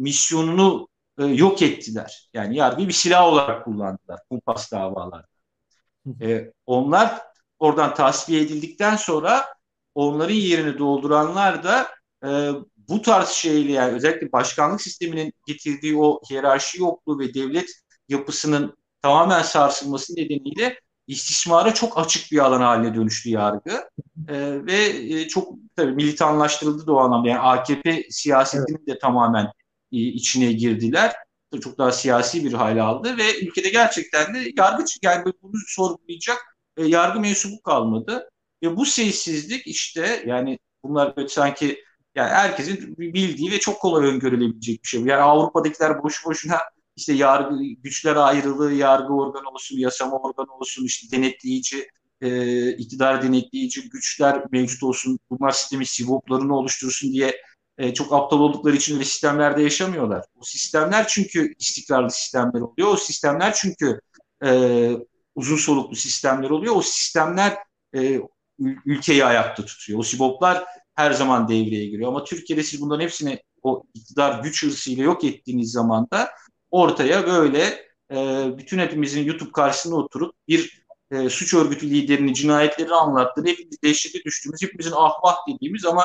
misyonunu 0.00 0.88
e, 1.18 1.24
yok 1.24 1.62
ettiler. 1.62 2.28
Yani 2.34 2.56
yargıyı 2.56 2.88
bir 2.88 2.92
silah 2.92 3.26
olarak 3.26 3.64
kullandılar 3.64 4.20
kumpas 4.30 4.72
davalarda. 4.72 5.26
E, 6.20 6.52
onlar 6.66 7.22
oradan 7.58 7.94
tasfiye 7.94 8.42
edildikten 8.42 8.96
sonra 8.96 9.44
onların 9.94 10.34
yerini 10.34 10.78
dolduranlar 10.78 11.64
da 11.64 11.88
e, 12.24 12.50
bu 12.88 13.02
tarz 13.02 13.28
şeyle 13.28 13.72
yani 13.72 13.92
özellikle 13.92 14.32
başkanlık 14.32 14.82
sisteminin 14.82 15.32
getirdiği 15.46 15.96
o 15.98 16.20
hiyerarşi 16.30 16.80
yokluğu 16.80 17.18
ve 17.18 17.34
devlet 17.34 17.70
yapısının 18.08 18.76
tamamen 19.02 19.42
sarsılması 19.42 20.16
nedeniyle 20.16 20.80
istismara 21.12 21.74
çok 21.74 21.98
açık 21.98 22.32
bir 22.32 22.38
alan 22.38 22.60
haline 22.60 22.94
dönüştü 22.94 23.30
yargı. 23.30 23.72
E, 24.28 24.66
ve 24.66 24.84
e, 24.86 25.28
çok 25.28 25.48
tabii 25.76 25.92
militanlaştırıldı 25.92 26.86
da 26.86 26.92
o 26.92 26.96
anlamda. 26.96 27.28
Yani 27.28 27.40
AKP 27.40 28.02
siyasetinin 28.10 28.76
evet. 28.78 28.88
de 28.88 28.98
tamamen 28.98 29.44
e, 29.92 29.98
içine 29.98 30.52
girdiler. 30.52 31.14
Çok 31.62 31.78
daha 31.78 31.92
siyasi 31.92 32.44
bir 32.44 32.52
hale 32.52 32.82
aldı 32.82 33.16
ve 33.16 33.40
ülkede 33.40 33.68
gerçekten 33.68 34.34
de 34.34 34.38
yargı 34.56 34.84
yani 35.02 35.24
bunu 35.42 35.52
sorgulayacak 35.66 36.38
e, 36.76 36.84
yargı 36.84 37.20
mensubu 37.20 37.62
kalmadı. 37.62 38.30
Ve 38.62 38.76
bu 38.76 38.86
sessizlik 38.86 39.66
işte 39.66 40.24
yani 40.26 40.58
bunlar 40.84 41.16
böyle 41.16 41.28
sanki 41.28 41.78
Yani 42.14 42.30
herkesin 42.30 42.96
bildiği 42.98 43.52
ve 43.52 43.58
çok 43.58 43.80
kolay 43.80 44.06
öngörülebilecek 44.06 44.82
bir 44.82 44.88
şey. 44.88 45.00
Yani 45.00 45.22
Avrupa'dakiler 45.22 46.02
boşu 46.02 46.28
boşuna 46.28 46.58
işte 46.96 47.12
yargı 47.12 47.64
güçler 47.82 48.16
ayrılığı, 48.16 48.72
yargı 48.72 49.12
organı 49.12 49.48
olsun, 49.48 49.78
yasama 49.78 50.16
organı 50.18 50.54
olsun, 50.56 50.84
işte 50.84 51.16
denetleyici, 51.16 51.88
e, 52.20 52.70
iktidar 52.72 53.22
denetleyici 53.22 53.88
güçler 53.90 54.44
mevcut 54.52 54.82
olsun, 54.82 55.18
bunlar 55.30 55.50
sistemi 55.50 55.86
sivoplarını 55.86 56.56
oluştursun 56.56 57.12
diye 57.12 57.42
e, 57.78 57.94
çok 57.94 58.12
aptal 58.12 58.40
oldukları 58.40 58.76
için 58.76 58.94
öyle 58.94 59.04
sistemlerde 59.04 59.62
yaşamıyorlar. 59.62 60.24
O 60.36 60.44
sistemler 60.44 61.08
çünkü 61.08 61.54
istikrarlı 61.58 62.10
sistemler 62.10 62.60
oluyor. 62.60 62.88
O 62.88 62.96
sistemler 62.96 63.54
çünkü 63.54 64.00
e, 64.44 64.90
uzun 65.34 65.56
soluklu 65.56 65.96
sistemler 65.96 66.50
oluyor. 66.50 66.76
O 66.76 66.82
sistemler 66.82 67.58
e, 67.96 68.20
ülkeyi 68.86 69.24
ayakta 69.24 69.64
tutuyor. 69.64 69.98
O 69.98 70.02
siboplar 70.02 70.64
her 70.94 71.12
zaman 71.12 71.48
devreye 71.48 71.86
giriyor. 71.86 72.08
Ama 72.08 72.24
Türkiye'de 72.24 72.62
siz 72.62 72.80
bunların 72.80 73.02
hepsini 73.04 73.42
o 73.62 73.82
iktidar 73.94 74.42
güç 74.42 74.62
hırsıyla 74.64 75.04
yok 75.04 75.24
ettiğiniz 75.24 75.72
zaman 75.72 76.06
da 76.12 76.30
ortaya 76.72 77.26
böyle 77.26 77.86
e, 78.12 78.46
bütün 78.58 78.78
hepimizin 78.78 79.24
YouTube 79.24 79.52
karşısına 79.52 79.96
oturup 79.96 80.34
bir 80.48 80.82
e, 81.10 81.28
suç 81.28 81.54
örgütü 81.54 81.90
liderinin 81.90 82.32
cinayetleri 82.32 82.94
anlattığını, 82.94 83.48
hepimiz 83.48 83.82
dehşete 83.82 84.24
düştüğümüz, 84.24 84.62
hepimizin 84.62 84.92
ahvah 84.92 85.36
dediğimiz 85.48 85.84
ama 85.84 86.04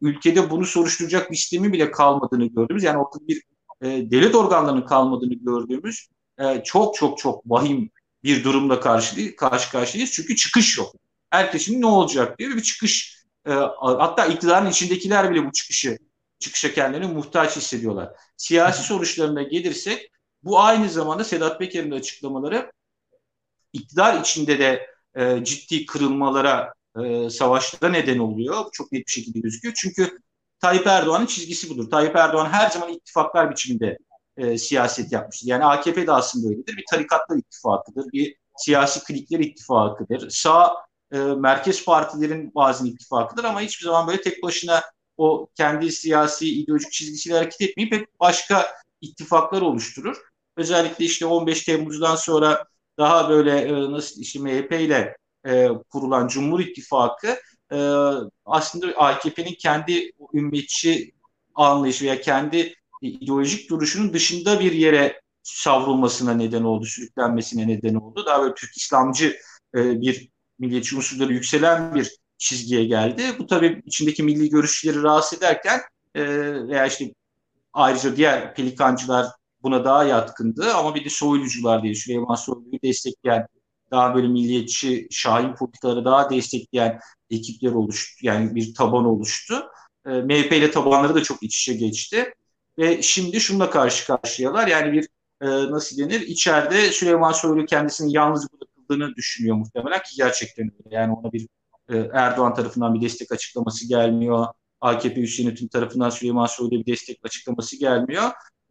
ülkede 0.00 0.50
bunu 0.50 0.64
soruşturacak 0.64 1.30
bir 1.30 1.36
sistemin 1.36 1.72
bile 1.72 1.90
kalmadığını 1.90 2.46
gördüğümüz, 2.46 2.84
yani 2.84 2.98
ortada 2.98 3.28
bir 3.28 3.42
e, 3.82 3.86
devlet 4.10 4.34
organlarının 4.34 4.86
kalmadığını 4.86 5.34
gördüğümüz 5.34 6.08
e, 6.38 6.62
çok 6.64 6.94
çok 6.94 7.18
çok 7.18 7.42
vahim 7.46 7.90
bir 8.24 8.44
durumla 8.44 8.80
karşı, 8.80 9.36
karşı 9.36 9.70
karşıyayız. 9.70 10.12
Çünkü 10.12 10.36
çıkış 10.36 10.78
yok. 10.78 10.94
Herkesin 11.30 11.80
ne 11.80 11.86
olacak 11.86 12.38
diye 12.38 12.48
bir 12.48 12.62
çıkış. 12.62 13.24
E, 13.46 13.52
hatta 13.78 14.26
iktidarın 14.26 14.70
içindekiler 14.70 15.30
bile 15.30 15.46
bu 15.46 15.52
çıkışı 15.52 15.98
çıkışa 16.38 16.74
kendilerini 16.74 17.12
muhtaç 17.12 17.56
hissediyorlar. 17.56 18.12
Siyasi 18.36 18.82
sonuçlarına 18.82 19.42
gelirsek 19.42 20.10
bu 20.42 20.60
aynı 20.60 20.90
zamanda 20.90 21.24
Sedat 21.24 21.58
Peker'in 21.58 21.90
açıklamaları 21.90 22.72
iktidar 23.72 24.20
içinde 24.20 24.58
de 24.58 24.86
e, 25.14 25.44
ciddi 25.44 25.86
kırılmalara, 25.86 26.72
e, 27.04 27.30
savaşlara 27.30 27.92
neden 27.92 28.18
oluyor. 28.18 28.64
Çok 28.72 28.92
net 28.92 29.06
bir 29.06 29.12
şekilde 29.12 29.40
gözüküyor. 29.40 29.74
Çünkü 29.76 30.18
Tayyip 30.60 30.86
Erdoğan'ın 30.86 31.26
çizgisi 31.26 31.70
budur. 31.70 31.90
Tayyip 31.90 32.16
Erdoğan 32.16 32.50
her 32.50 32.70
zaman 32.70 32.92
ittifaklar 32.92 33.50
biçiminde 33.50 33.98
e, 34.36 34.58
siyaset 34.58 35.12
yapmıştır. 35.12 35.48
Yani 35.48 35.64
AKP 35.64 36.06
de 36.06 36.12
aslında 36.12 36.48
öyledir. 36.48 36.76
Bir 36.76 36.84
tarikatlar 36.90 37.36
ittifakıdır, 37.36 38.12
bir 38.12 38.36
siyasi 38.56 39.04
klikler 39.04 39.40
ittifakıdır. 39.40 40.30
Sağ 40.30 40.74
e, 41.12 41.18
merkez 41.18 41.84
partilerin 41.84 42.54
bazı 42.54 42.88
ittifakıdır 42.88 43.44
ama 43.44 43.60
hiçbir 43.60 43.84
zaman 43.84 44.06
böyle 44.08 44.20
tek 44.20 44.42
başına 44.42 44.82
o 45.16 45.48
kendi 45.54 45.92
siyasi 45.92 46.48
ideolojik 46.48 46.92
çizgisiyle 46.92 47.36
hareket 47.36 47.60
etmeyip 47.60 47.92
hep 47.92 48.20
başka 48.20 48.66
ittifaklar 49.00 49.62
oluşturur. 49.62 50.16
Özellikle 50.56 51.04
işte 51.04 51.26
15 51.26 51.62
Temmuz'dan 51.62 52.16
sonra 52.16 52.64
daha 52.98 53.28
böyle 53.30 53.60
e, 53.60 53.72
nasıl 53.72 54.20
işte 54.20 54.38
MHP 54.38 54.72
ile 54.72 55.16
e, 55.46 55.68
kurulan 55.90 56.28
Cumhur 56.28 56.60
İttifakı 56.60 57.36
e, 57.72 57.78
aslında 58.44 58.86
AKP'nin 58.96 59.54
kendi 59.54 60.12
ümmetçi 60.34 61.12
anlayışı 61.54 62.04
veya 62.04 62.20
kendi 62.20 62.74
ideolojik 63.02 63.70
duruşunun 63.70 64.12
dışında 64.12 64.60
bir 64.60 64.72
yere 64.72 65.20
savrulmasına 65.42 66.34
neden 66.34 66.62
oldu, 66.62 66.84
sürüklenmesine 66.84 67.68
neden 67.68 67.94
oldu. 67.94 68.26
Daha 68.26 68.42
böyle 68.42 68.54
Türk 68.54 68.76
İslamcı 68.76 69.36
e, 69.74 70.00
bir 70.00 70.28
milliyetçi 70.58 70.96
unsurları 70.96 71.32
yükselen 71.32 71.94
bir 71.94 72.16
çizgiye 72.38 72.84
geldi. 72.84 73.22
Bu 73.38 73.46
tabii 73.46 73.82
içindeki 73.86 74.22
milli 74.22 74.50
görüşleri 74.50 75.02
rahatsız 75.02 75.38
ederken 75.38 75.80
e, 76.14 76.22
veya 76.68 76.86
işte 76.86 77.14
ayrıca 77.72 78.16
diğer 78.16 78.54
pelikancılar 78.54 79.26
buna 79.62 79.84
daha 79.84 80.04
yatkındı 80.04 80.74
ama 80.74 80.94
bir 80.94 81.04
de 81.04 81.10
soylucular 81.10 81.82
diye 81.82 81.94
Süleyman 81.94 82.34
Soylu'yu 82.34 82.82
destekleyen 82.82 83.46
daha 83.90 84.14
böyle 84.14 84.28
milliyetçi 84.28 85.08
şahin 85.10 85.54
politikaları 85.54 86.04
daha 86.04 86.30
destekleyen 86.30 87.00
ekipler 87.30 87.72
oluştu. 87.72 88.26
Yani 88.26 88.54
bir 88.54 88.74
taban 88.74 89.04
oluştu. 89.04 89.66
E, 90.06 90.10
MHP 90.10 90.52
ile 90.52 90.70
tabanları 90.70 91.14
da 91.14 91.22
çok 91.22 91.42
iç 91.42 91.58
içe 91.60 91.74
geçti. 91.74 92.34
Ve 92.78 93.02
şimdi 93.02 93.40
şununla 93.40 93.70
karşı 93.70 94.06
karşıyalar. 94.06 94.68
Yani 94.68 94.92
bir 94.92 95.08
e, 95.40 95.46
nasıl 95.70 95.98
denir? 95.98 96.20
İçeride 96.20 96.90
Süleyman 96.90 97.32
Soylu 97.32 97.66
kendisini 97.66 98.12
yalnız 98.12 98.48
bırakıldığını 98.52 99.14
düşünüyor 99.16 99.56
muhtemelen 99.56 99.98
ki 99.98 100.16
gerçekten 100.16 100.64
öyle. 100.64 100.96
Yani 100.96 101.12
ona 101.12 101.32
bir 101.32 101.48
e, 101.88 101.96
Erdoğan 102.12 102.54
tarafından 102.54 102.94
bir 102.94 103.00
destek 103.00 103.32
açıklaması 103.32 103.88
gelmiyor. 103.88 104.46
AKP 104.80 105.20
üst 105.20 105.40
yönetim 105.40 105.68
tarafından 105.68 106.10
Süleyman 106.10 106.46
Soylu'ya 106.46 106.80
bir 106.80 106.86
destek 106.86 107.18
açıklaması 107.24 107.76
gelmiyor. 107.76 108.30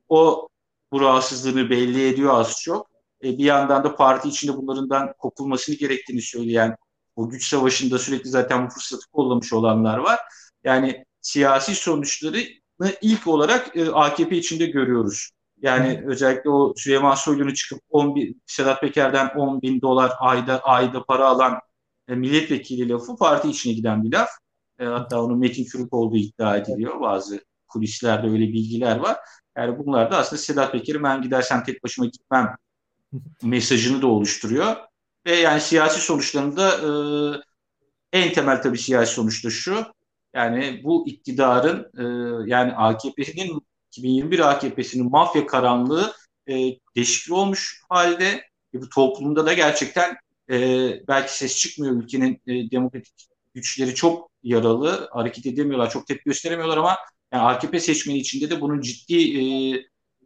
O 0.10 0.48
bu 0.92 1.02
rahatsızlığını 1.02 1.70
belli 1.70 2.08
ediyor 2.08 2.40
az 2.40 2.62
çok. 2.62 2.88
E, 3.24 3.38
bir 3.38 3.44
yandan 3.44 3.84
da 3.84 3.96
parti 3.96 4.30
içinde 4.30 4.58
bunlarından 4.58 5.14
kopulmasını 5.18 5.76
gerektiğini 5.76 6.22
söyleyen 6.22 6.76
o 7.16 7.30
güç 7.30 7.48
savaşında 7.48 8.00
sürekli 8.00 8.30
zaten 8.30 8.66
bu 8.66 8.70
fırsatı 8.70 9.10
kollamış 9.12 9.54
olanlar 9.54 9.98
var. 9.98 10.20
Yani 10.64 11.06
siyasi 11.22 11.76
sonuçları 11.76 12.44
ilk 13.02 13.28
olarak 13.28 13.78
e, 13.78 13.92
AKP 13.92 14.38
içinde 14.38 14.66
görüyoruz. 14.66 15.30
Yani 15.62 16.02
Hı. 16.04 16.12
özellikle 16.12 16.50
o 16.50 16.74
Süleyman 16.78 17.16
Soylu'nu 17.16 17.54
çıkıp 17.54 17.82
10 17.90 18.16
bin, 18.16 18.42
Sedat 18.46 18.82
Peker'den 18.82 19.28
10 19.36 19.62
bin 19.62 19.82
dolar 19.82 20.12
ayda 20.20 20.60
ayda 20.60 21.04
para 21.04 21.28
alan 21.28 21.60
e, 22.08 22.16
milletvekili 22.16 22.90
lafı 22.90 23.16
parti 23.16 23.50
içine 23.50 23.74
giden 23.74 24.04
bir 24.04 24.12
laf. 24.12 24.30
E, 24.80 24.86
hatta 24.86 25.22
onun 25.22 25.40
Metin 25.40 25.66
Çürük 25.66 25.94
olduğu 25.94 26.18
iddia 26.18 26.58
ediliyor. 26.58 27.02
Bazı 27.02 27.46
kulislerde 27.68 28.28
öyle 28.28 28.44
bilgiler 28.44 28.98
var. 28.98 29.18
Yani 29.58 29.80
bunlar 29.80 30.12
da 30.12 30.18
aslında 30.18 30.42
Sedat 30.42 30.72
Peker'i 30.72 31.04
ben 31.04 31.22
gidersen 31.22 31.64
tek 31.64 31.84
başıma 31.84 32.08
gitmem 32.08 32.56
mesajını 33.44 34.02
da 34.02 34.08
oluşturuyor. 34.08 34.76
Ve 35.26 35.36
yani 35.36 35.62
siyasi 35.62 36.02
sonuçlarında 36.02 36.72
e, 36.72 36.90
en 38.20 38.34
temel 38.34 38.62
tabii 38.62 38.78
siyasi 38.78 39.14
sonuçta 39.14 39.50
şu. 39.50 39.86
Yani 40.34 40.82
bu 40.84 41.08
iktidarın 41.08 41.92
e, 41.98 42.04
yani 42.52 42.74
AKP'nin 42.74 43.62
2021 43.92 44.40
AKP'sinin 44.40 45.12
mafya 45.12 45.46
karanlığı 45.46 46.14
e, 46.50 46.54
deşifre 46.96 47.34
olmuş 47.34 47.82
halde. 47.90 48.28
E, 48.74 48.82
bu 48.82 48.90
toplumda 48.90 49.46
da 49.46 49.54
gerçekten 49.54 50.18
e, 50.52 50.58
belki 51.08 51.38
ses 51.38 51.58
çıkmıyor 51.58 52.04
ülkenin 52.04 52.42
e, 52.48 52.72
demokratik 52.72 53.28
güçleri 53.54 53.96
çok 53.96 54.32
yaralı, 54.44 55.10
hareket 55.12 55.46
edemiyorlar, 55.46 55.90
çok 55.90 56.08
tepki 56.08 56.24
gösteremiyorlar 56.26 56.78
ama 56.78 56.98
yani 57.34 57.44
AKP 57.44 57.80
seçmeni 57.80 58.18
içinde 58.18 58.50
de 58.50 58.62
bunun 58.62 58.82
ciddi 58.82 59.16
e, 59.16 59.44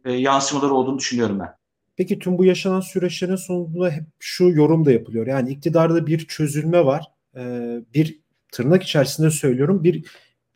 e, 0.04 0.12
yansımaları 0.12 0.74
olduğunu 0.74 0.98
düşünüyorum 0.98 1.40
ben. 1.40 1.48
Peki 1.96 2.18
tüm 2.18 2.38
bu 2.38 2.44
yaşanan 2.44 2.80
süreçlerin 2.80 3.36
sonunda 3.36 3.90
hep 3.90 4.04
şu 4.18 4.44
yorum 4.44 4.84
da 4.84 4.92
yapılıyor. 4.92 5.26
Yani 5.26 5.50
iktidarda 5.50 6.06
bir 6.06 6.26
çözülme 6.26 6.84
var. 6.84 7.04
Ee, 7.36 7.78
bir 7.94 8.20
tırnak 8.52 8.82
içerisinde 8.82 9.30
söylüyorum 9.30 9.84
bir 9.84 10.04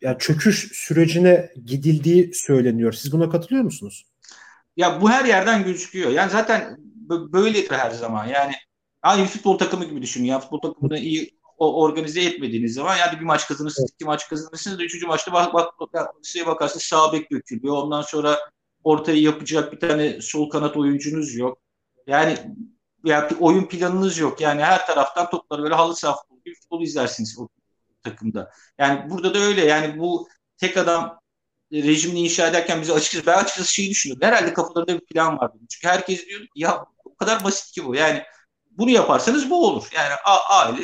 yani 0.01 0.17
çöküş 0.19 0.69
sürecine 0.73 1.51
gidildiği 1.65 2.35
söyleniyor. 2.35 2.93
Siz 2.93 3.13
buna 3.13 3.31
katılıyor 3.31 3.65
musunuz? 3.65 4.07
Ya 4.77 5.01
bu 5.01 5.11
her 5.11 5.25
yerden 5.25 5.65
gözüküyor. 5.65 6.11
Yani 6.11 6.31
zaten 6.31 6.77
böyledir 7.09 7.71
her 7.71 7.91
zaman. 7.91 8.27
Yani 8.27 8.53
aynı 9.05 9.27
futbol 9.27 9.59
takımı 9.59 9.85
gibi 9.85 10.03
düşünün. 10.03 10.27
Ya 10.27 10.41
futbol 10.41 10.61
takımını 10.61 10.99
iyi 10.99 11.31
organize 11.59 12.21
etmediğiniz 12.23 12.75
zaman 12.75 12.97
yani 12.97 13.21
bir 13.21 13.25
maç 13.25 13.49
kazanırsınız, 13.49 13.91
iki 13.95 14.05
maç 14.05 14.29
kazanırsınız 14.29 14.79
da 14.79 14.85
üçüncü 14.85 15.07
maçta 15.07 15.33
bak, 15.33 15.55
bak, 15.55 15.81
bak 15.81 16.11
şeye 16.23 16.47
bakarsınız 16.47 16.83
sağ 16.83 17.13
bek 17.13 17.31
dökülüyor. 17.33 17.77
Ondan 17.77 18.03
sonra 18.03 18.39
ortayı 18.85 19.23
yapacak 19.23 19.73
bir 19.73 19.81
tane 19.81 20.21
sol 20.21 20.51
kanat 20.51 20.77
oyuncunuz 20.77 21.35
yok. 21.37 21.59
Yani 22.07 22.39
ya 23.05 23.29
oyun 23.41 23.65
planınız 23.67 24.19
yok. 24.19 24.41
Yani 24.41 24.63
her 24.63 24.87
taraftan 24.87 25.31
topları 25.31 25.63
böyle 25.63 25.75
halı 25.75 25.97
saha 25.97 26.17
futbolu 26.17 26.41
gibi 26.45 26.55
futbol 26.55 26.83
izlersiniz 26.83 27.39
o 27.39 27.49
takımda. 28.03 28.51
Yani 28.79 29.11
burada 29.11 29.35
da 29.35 29.39
öyle. 29.39 29.65
Yani 29.65 29.99
bu 29.99 30.29
tek 30.57 30.77
adam 30.77 31.21
rejimini 31.73 32.21
inşa 32.21 32.49
ederken 32.49 32.81
bize 32.81 32.93
açıkçası 32.93 33.27
ben 33.27 33.39
açıkçası 33.39 33.75
şeyi 33.75 33.91
düşünüyorum. 33.91 34.27
Herhalde 34.27 34.53
kafalarında 34.53 34.95
bir 35.01 35.07
plan 35.07 35.39
vardı. 35.39 35.59
Çünkü 35.71 35.89
herkes 35.89 36.27
diyor 36.27 36.41
ya 36.57 36.87
o 37.05 37.15
kadar 37.15 37.45
basit 37.45 37.73
ki 37.75 37.85
bu. 37.85 37.95
Yani 37.95 38.23
bunu 38.79 38.91
yaparsanız 38.91 39.51
bu 39.51 39.67
olur. 39.67 39.89
Yani 39.95 40.15
aile 40.51 40.83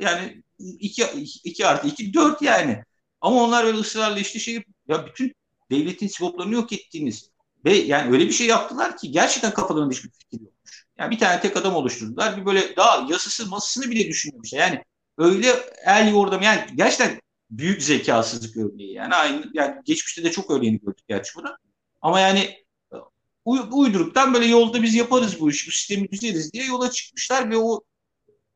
yani 0.00 0.42
2 0.58 1.04
2 1.44 1.66
artı 1.66 1.88
2 1.88 2.14
4 2.14 2.42
yani. 2.42 2.84
Ama 3.20 3.42
onlar 3.42 3.66
böyle 3.66 3.78
ısrarla 3.78 4.18
işte 4.18 4.38
şey 4.38 4.64
ya 4.88 5.06
bütün 5.06 5.34
devletin 5.70 6.08
sigortalarını 6.08 6.54
yok 6.54 6.72
ettiğiniz 6.72 7.30
ve 7.64 7.76
yani 7.76 8.12
öyle 8.12 8.26
bir 8.26 8.32
şey 8.32 8.46
yaptılar 8.46 8.96
ki 8.96 9.10
gerçekten 9.10 9.54
kafalarında 9.54 9.94
hiçbir 9.94 10.10
fikir 10.10 10.40
yokmuş. 10.40 10.86
Yani 10.98 11.10
bir 11.10 11.18
tane 11.18 11.40
tek 11.40 11.56
adam 11.56 11.74
oluşturdular. 11.74 12.36
Bir 12.36 12.46
böyle 12.46 12.76
daha 12.76 13.06
yasası 13.10 13.46
masasını 13.46 13.90
bile 13.90 14.08
düşünmemişler. 14.08 14.58
Yani 14.58 14.84
öyle 15.18 15.48
el 15.86 16.12
yordam 16.12 16.42
yani 16.42 16.66
gerçekten 16.74 17.20
büyük 17.50 17.82
zekasızlık 17.82 18.56
örneği. 18.56 18.94
Yani 18.94 19.14
aynı 19.14 19.50
yani 19.54 19.76
geçmişte 19.84 20.24
de 20.24 20.32
çok 20.32 20.50
örneğini 20.50 20.80
gördük 20.80 21.04
gerçi 21.08 21.32
bunu. 21.34 21.56
Ama 22.02 22.20
yani 22.20 22.64
uyduruktan 23.70 24.34
böyle 24.34 24.46
yolda 24.46 24.82
biz 24.82 24.94
yaparız 24.94 25.40
bu 25.40 25.50
işi, 25.50 25.66
bu 25.68 25.72
sistemi 25.72 26.10
düzeriz 26.10 26.52
diye 26.52 26.64
yola 26.64 26.90
çıkmışlar 26.90 27.50
ve 27.50 27.56
o 27.56 27.80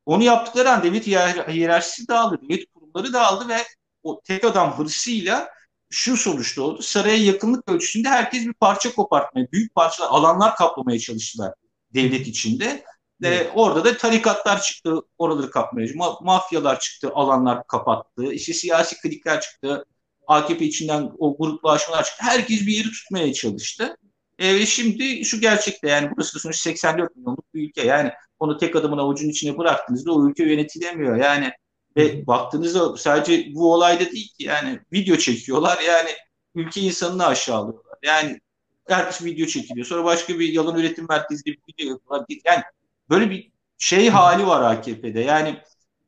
onu 0.06 0.22
yaptıkları 0.22 0.70
an 0.70 0.82
devlet 0.82 1.06
hiyerarşisi 1.06 2.08
dağıldı, 2.08 2.40
devlet 2.42 2.72
kurumları 2.74 3.12
dağıldı 3.12 3.48
ve 3.48 3.58
o 4.02 4.20
tek 4.24 4.44
adam 4.44 4.78
hırsıyla 4.78 5.48
şu 5.90 6.16
sonuçta 6.16 6.62
oldu. 6.62 6.82
Saraya 6.82 7.16
yakınlık 7.16 7.68
ölçüsünde 7.68 8.08
herkes 8.08 8.46
bir 8.46 8.52
parça 8.52 8.94
kopartmaya, 8.94 9.52
büyük 9.52 9.74
parçalar, 9.74 10.08
alanlar 10.10 10.56
kaplamaya 10.56 10.98
çalıştılar 10.98 11.54
devlet 11.94 12.26
içinde. 12.26 12.84
Evet. 13.22 13.50
orada 13.54 13.84
da 13.84 13.96
tarikatlar 13.96 14.62
çıktı, 14.62 15.02
oraları 15.18 15.50
kapmaya. 15.50 15.86
Ma- 15.86 16.24
mafyalar 16.24 16.80
çıktı, 16.80 17.10
alanlar 17.14 17.66
kapattı. 17.66 18.32
İşte 18.32 18.52
siyasi 18.52 19.00
klikler 19.00 19.40
çıktı. 19.40 19.84
AKP 20.26 20.64
içinden 20.64 21.10
o 21.18 21.36
gruplaşmalar 21.36 22.04
çıktı. 22.04 22.22
Herkes 22.24 22.60
bir 22.60 22.72
yeri 22.72 22.90
tutmaya 22.90 23.32
çalıştı. 23.32 23.96
E, 24.38 24.66
şimdi 24.66 25.24
şu 25.24 25.40
gerçekte 25.40 25.88
yani 25.88 26.10
burası 26.16 26.34
da 26.34 26.38
sonuç 26.38 26.56
84 26.56 27.16
milyonluk 27.16 27.54
bir 27.54 27.68
ülke. 27.68 27.82
Yani 27.82 28.12
onu 28.38 28.58
tek 28.58 28.76
adamın 28.76 28.98
avucunun 28.98 29.30
içine 29.30 29.58
bıraktığınızda 29.58 30.12
o 30.12 30.28
ülke 30.28 30.44
yönetilemiyor. 30.44 31.16
Yani 31.16 31.52
ve 31.96 32.26
baktığınızda 32.26 32.96
sadece 32.96 33.54
bu 33.54 33.72
olayda 33.74 34.10
değil 34.12 34.28
ki 34.38 34.44
yani 34.44 34.80
video 34.92 35.16
çekiyorlar 35.16 35.78
yani 35.88 36.10
ülke 36.54 36.80
insanını 36.80 37.26
aşağılıyorlar. 37.26 37.98
Yani 38.02 38.40
herkes 38.88 39.24
video 39.24 39.46
çekiliyor. 39.46 39.86
Sonra 39.86 40.04
başka 40.04 40.38
bir 40.38 40.48
yalan 40.52 40.78
üretim 40.78 41.06
merkezinde 41.08 41.46
bir 41.46 41.58
video 41.68 41.92
yapıyorlar. 41.92 42.26
Yani 42.44 42.62
böyle 43.10 43.30
bir 43.30 43.52
şey 43.78 44.08
hali 44.08 44.46
var 44.46 44.72
AKP'de. 44.74 45.20
Yani 45.20 45.62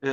e, 0.04 0.08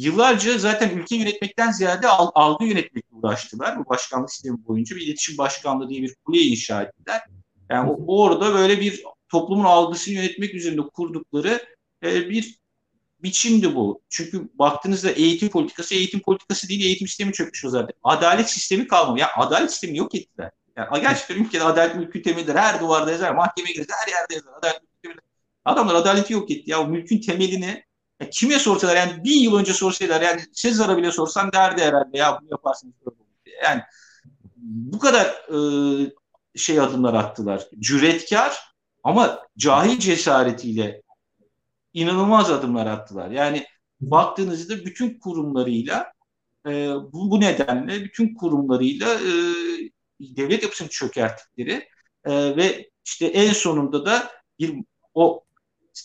yıllarca 0.00 0.58
zaten 0.58 0.90
ülke 0.90 1.16
yönetmekten 1.16 1.70
ziyade 1.70 2.08
al, 2.08 2.30
algı 2.34 2.64
yönetmekle 2.64 3.16
uğraştılar. 3.16 3.78
Bu 3.78 3.88
başkanlık 3.88 4.30
sistemi 4.30 4.66
boyunca 4.66 4.96
bir 4.96 5.00
iletişim 5.00 5.38
başkanlığı 5.38 5.88
diye 5.88 6.02
bir 6.02 6.14
kule 6.24 6.38
inşa 6.38 6.82
ettiler. 6.82 7.20
Yani 7.70 7.90
o, 7.90 8.20
orada 8.22 8.54
böyle 8.54 8.80
bir 8.80 9.04
toplumun 9.28 9.64
algısını 9.64 10.14
yönetmek 10.14 10.54
üzerinde 10.54 10.82
kurdukları 10.82 11.64
e, 12.02 12.30
bir 12.30 12.58
biçimdi 13.22 13.74
bu. 13.74 14.02
Çünkü 14.08 14.48
baktığınızda 14.54 15.10
eğitim 15.10 15.48
politikası 15.48 15.94
eğitim 15.94 16.20
politikası 16.20 16.68
değil 16.68 16.84
eğitim 16.84 17.08
sistemi 17.08 17.32
çökmüş 17.32 17.64
o 17.64 17.68
zaten. 17.68 17.94
Adalet 18.02 18.50
sistemi 18.50 18.88
kalmadı. 18.88 19.20
Ya 19.20 19.30
yani 19.36 19.46
adalet 19.46 19.70
sistemi 19.70 19.98
yok 19.98 20.14
ettiler. 20.14 20.50
Yani 20.76 21.00
gerçekten 21.00 21.44
ülkede 21.44 21.64
adalet 21.64 21.96
mülkün 21.96 22.22
temelidir. 22.22 22.54
Her 22.54 22.80
duvarda 22.80 23.10
yazar, 23.10 23.34
mahkemeye 23.34 23.72
girer, 23.72 23.86
her 24.06 24.12
yerde 24.12 24.34
yazar. 24.34 24.52
Adalet 24.58 24.82
mülkün 24.82 25.00
temelidir. 25.02 25.24
Adamlar 25.64 25.94
adaleti 25.94 26.32
yok 26.32 26.50
etti. 26.50 26.70
Ya 26.70 26.84
mülkün 26.84 27.20
temelini 27.20 27.84
ya 28.20 28.30
kime 28.30 28.58
sorsalar 28.58 28.96
yani 28.96 29.24
bir 29.24 29.34
yıl 29.34 29.56
önce 29.56 29.72
sorsalar 29.72 30.20
yani 30.20 30.40
Sezar'a 30.52 30.96
bile 30.96 31.12
sorsan 31.12 31.52
derdi 31.52 31.82
herhalde 31.82 32.18
ya 32.18 32.38
bunu 32.40 32.50
yaparsınız. 32.50 32.94
Yani 33.64 33.82
bu 34.56 34.98
kadar 34.98 35.26
e, 35.26 35.58
şey 36.56 36.80
adımlar 36.80 37.14
attılar. 37.14 37.68
Cüretkar 37.78 38.58
ama 39.04 39.40
cahil 39.58 39.98
cesaretiyle 39.98 41.02
inanılmaz 41.92 42.50
adımlar 42.50 42.86
attılar. 42.86 43.30
Yani 43.30 43.66
baktığınızda 44.00 44.84
bütün 44.84 45.18
kurumlarıyla 45.18 46.12
e, 46.66 46.70
bu, 47.12 47.30
bu 47.30 47.40
nedenle 47.40 48.04
bütün 48.04 48.34
kurumlarıyla 48.34 49.14
e, 49.14 49.30
devlet 50.20 50.62
yapısını 50.62 50.88
çökerttikleri 50.88 51.88
e, 52.24 52.56
ve 52.56 52.90
işte 53.04 53.26
en 53.26 53.52
sonunda 53.52 54.06
da 54.06 54.30
bir 54.58 54.74
o 55.14 55.44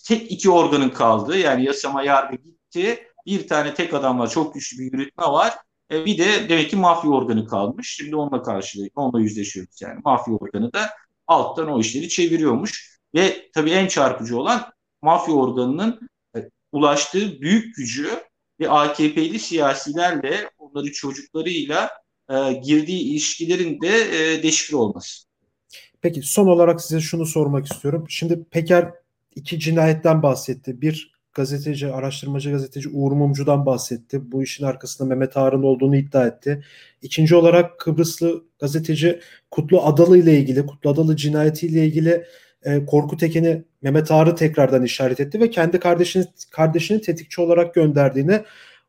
tek 0.03 0.31
iki 0.31 0.49
organın 0.49 0.89
kaldığı 0.89 1.37
yani 1.37 1.65
yasama 1.65 2.03
yargı 2.03 2.35
gitti. 2.35 3.07
Bir 3.25 3.47
tane 3.47 3.73
tek 3.73 3.93
adamla 3.93 4.27
çok 4.27 4.53
güçlü 4.53 4.77
bir 4.79 4.83
yürütme 4.83 5.23
var. 5.23 5.53
E, 5.91 6.05
bir 6.05 6.17
de 6.17 6.49
demek 6.49 6.69
ki 6.69 6.75
mafya 6.75 7.11
organı 7.11 7.47
kalmış. 7.47 7.95
Şimdi 7.95 8.15
onunla 8.15 8.43
karşılıyor, 8.43 8.89
onunla 8.95 9.21
yüzleşiyoruz 9.21 9.81
yani. 9.81 9.99
Mafya 10.05 10.33
organı 10.33 10.73
da 10.73 10.89
alttan 11.27 11.69
o 11.69 11.79
işleri 11.79 12.09
çeviriyormuş. 12.09 12.99
Ve 13.15 13.49
tabii 13.53 13.71
en 13.71 13.87
çarpıcı 13.87 14.39
olan 14.39 14.71
mafya 15.01 15.33
organının 15.33 15.99
e, 16.37 16.39
ulaştığı 16.71 17.41
büyük 17.41 17.75
gücü 17.75 18.09
ve 18.59 18.69
AKP'li 18.69 19.39
siyasilerle, 19.39 20.49
onların 20.57 20.91
çocuklarıyla 20.91 21.89
e, 22.29 22.53
girdiği 22.53 23.01
ilişkilerin 23.01 23.81
de 23.81 23.89
e, 23.89 24.43
deşifre 24.43 24.77
olması. 24.77 25.25
Peki 26.01 26.21
son 26.21 26.47
olarak 26.47 26.81
size 26.81 27.01
şunu 27.01 27.25
sormak 27.25 27.65
istiyorum. 27.65 28.05
Şimdi 28.09 28.43
Peker 28.43 28.93
iki 29.35 29.59
cinayetten 29.59 30.23
bahsetti. 30.23 30.81
Bir 30.81 31.15
gazeteci, 31.33 31.91
araştırmacı 31.91 32.51
gazeteci 32.51 32.89
Uğur 32.89 33.11
Mumcu'dan 33.11 33.65
bahsetti. 33.65 34.31
Bu 34.31 34.43
işin 34.43 34.65
arkasında 34.65 35.07
Mehmet 35.09 35.37
Ağar'ın 35.37 35.63
olduğunu 35.63 35.95
iddia 35.95 36.27
etti. 36.27 36.63
İkinci 37.01 37.35
olarak 37.35 37.79
Kıbrıslı 37.79 38.43
gazeteci 38.59 39.19
Kutlu 39.51 39.85
Adalı 39.85 40.17
ile 40.17 40.37
ilgili, 40.39 40.65
Kutlu 40.65 40.89
Adalı 40.89 41.15
cinayetiyle 41.15 41.85
ilgili 41.85 42.25
e, 42.63 42.85
Korkut 42.85 43.23
Eken'i 43.23 43.63
Mehmet 43.81 44.11
Ağar'ı 44.11 44.35
tekrardan 44.35 44.83
işaret 44.83 45.19
etti 45.19 45.39
ve 45.39 45.49
kendi 45.49 45.79
kardeşini, 45.79 46.25
kardeşini 46.51 47.01
tetikçi 47.01 47.41
olarak 47.41 47.73
gönderdiğini 47.73 48.41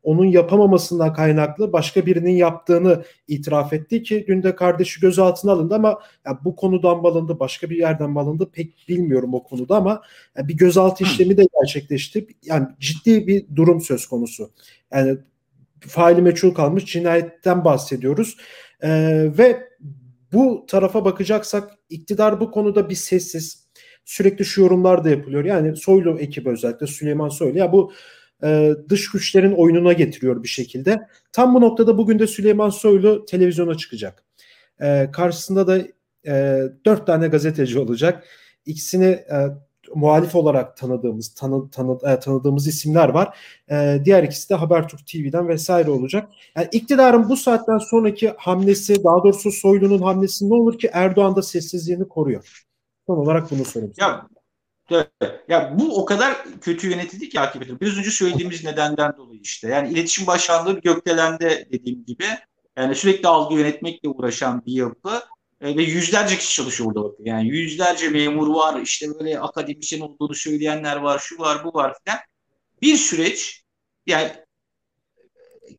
onun 0.03 0.25
yapamamasından 0.25 1.13
kaynaklı 1.13 1.73
başka 1.73 2.05
birinin 2.05 2.35
yaptığını 2.35 3.03
itiraf 3.27 3.73
etti 3.73 4.03
ki 4.03 4.25
dün 4.27 4.43
de 4.43 4.55
kardeşi 4.55 5.01
gözaltına 5.01 5.51
alındı 5.51 5.75
ama 5.75 5.99
ya 6.25 6.39
bu 6.43 6.55
konudan 6.55 7.01
mı 7.01 7.07
alındı 7.07 7.39
başka 7.39 7.69
bir 7.69 7.77
yerden 7.77 8.11
mi 8.11 8.19
alındı 8.19 8.49
pek 8.53 8.85
bilmiyorum 8.89 9.33
o 9.33 9.43
konuda 9.43 9.75
ama 9.75 10.01
ya 10.37 10.47
bir 10.47 10.57
gözaltı 10.57 11.03
işlemi 11.03 11.37
de 11.37 11.45
gerçekleşti. 11.59 12.27
Yani 12.43 12.67
ciddi 12.79 13.27
bir 13.27 13.45
durum 13.55 13.81
söz 13.81 14.07
konusu. 14.07 14.51
Yani 14.93 15.17
faili 15.79 16.21
meçhul 16.21 16.53
kalmış 16.53 16.85
cinayetten 16.85 17.65
bahsediyoruz. 17.65 18.37
Ee, 18.83 18.89
ve 19.37 19.69
bu 20.33 20.65
tarafa 20.67 21.05
bakacaksak 21.05 21.71
iktidar 21.89 22.39
bu 22.39 22.51
konuda 22.51 22.89
bir 22.89 22.95
sessiz 22.95 23.67
sürekli 24.05 24.45
şu 24.45 24.61
yorumlar 24.61 25.03
da 25.03 25.09
yapılıyor. 25.09 25.45
Yani 25.45 25.75
Soylu 25.75 26.19
ekibi 26.19 26.49
özellikle 26.49 26.87
Süleyman 26.87 27.29
Soylu 27.29 27.57
ya 27.57 27.71
bu 27.71 27.91
e, 28.43 28.73
dış 28.89 29.11
güçlerin 29.11 29.51
oyununa 29.51 29.93
getiriyor 29.93 30.43
bir 30.43 30.47
şekilde. 30.47 31.07
Tam 31.31 31.55
bu 31.55 31.61
noktada 31.61 31.97
bugün 31.97 32.19
de 32.19 32.27
Süleyman 32.27 32.69
Soylu 32.69 33.25
televizyona 33.25 33.77
çıkacak. 33.77 34.23
E, 34.81 35.09
karşısında 35.11 35.67
da 35.67 35.77
e, 36.27 36.63
dört 36.85 37.07
tane 37.07 37.27
gazeteci 37.27 37.79
olacak. 37.79 38.23
İkisini 38.65 39.19
muhalif 39.95 40.35
olarak 40.35 40.77
tanıdığımız 40.77 41.33
tanı, 41.33 41.69
tanı, 41.69 42.19
tanıdığımız 42.19 42.67
isimler 42.67 43.09
var. 43.09 43.37
Diğer 44.05 44.23
ikisi 44.23 44.49
de 44.49 44.55
Habertürk 44.55 45.07
TV'den 45.07 45.47
vesaire 45.47 45.89
olacak. 45.89 46.29
Yani 46.55 46.67
iktidarın 46.71 47.29
bu 47.29 47.37
saatten 47.37 47.77
sonraki 47.77 48.33
hamlesi, 48.37 49.03
daha 49.03 49.23
doğrusu 49.23 49.51
Soylu'nun 49.51 50.01
hamlesi 50.01 50.49
ne 50.49 50.53
olur 50.53 50.79
ki 50.79 50.89
Erdoğan 50.93 51.35
da 51.35 51.41
sessizliğini 51.41 52.07
koruyor. 52.07 52.65
Son 53.07 53.17
olarak 53.17 53.51
bunu 53.51 53.65
sorayım. 53.65 53.93
Ya 53.97 54.27
Ya 55.47 55.75
bu 55.79 56.01
o 56.01 56.05
kadar 56.05 56.43
kötü 56.61 56.89
yönetildi 56.89 57.29
ki 57.29 57.39
AKP'de. 57.39 57.79
Biraz 57.79 57.97
önce 57.97 58.11
söylediğimiz 58.11 58.63
nedenden 58.63 59.17
dolayı 59.17 59.39
işte. 59.41 59.67
Yani 59.67 59.89
iletişim 59.89 60.27
başkanlığı 60.27 60.79
gökdelende 60.79 61.67
dediğim 61.71 62.05
gibi. 62.05 62.25
Yani 62.77 62.95
sürekli 62.95 63.27
algı 63.27 63.55
yönetmekle 63.55 64.09
uğraşan 64.09 64.65
bir 64.65 64.73
yapı. 64.73 65.21
E, 65.61 65.77
ve 65.77 65.83
yüzlerce 65.83 66.37
kişi 66.37 66.53
çalışıyor 66.53 66.89
burada 66.89 67.03
bakın. 67.03 67.25
Yani 67.25 67.47
yüzlerce 67.47 68.09
memur 68.09 68.47
var. 68.47 68.81
işte 68.81 69.07
böyle 69.19 69.39
akademisyen 69.39 70.01
olduğunu 70.01 70.35
söyleyenler 70.35 70.95
var. 70.95 71.19
Şu 71.19 71.39
var 71.39 71.63
bu 71.63 71.73
var 71.73 71.93
filan. 72.03 72.19
Bir 72.81 72.97
süreç 72.97 73.63
yani 74.07 74.31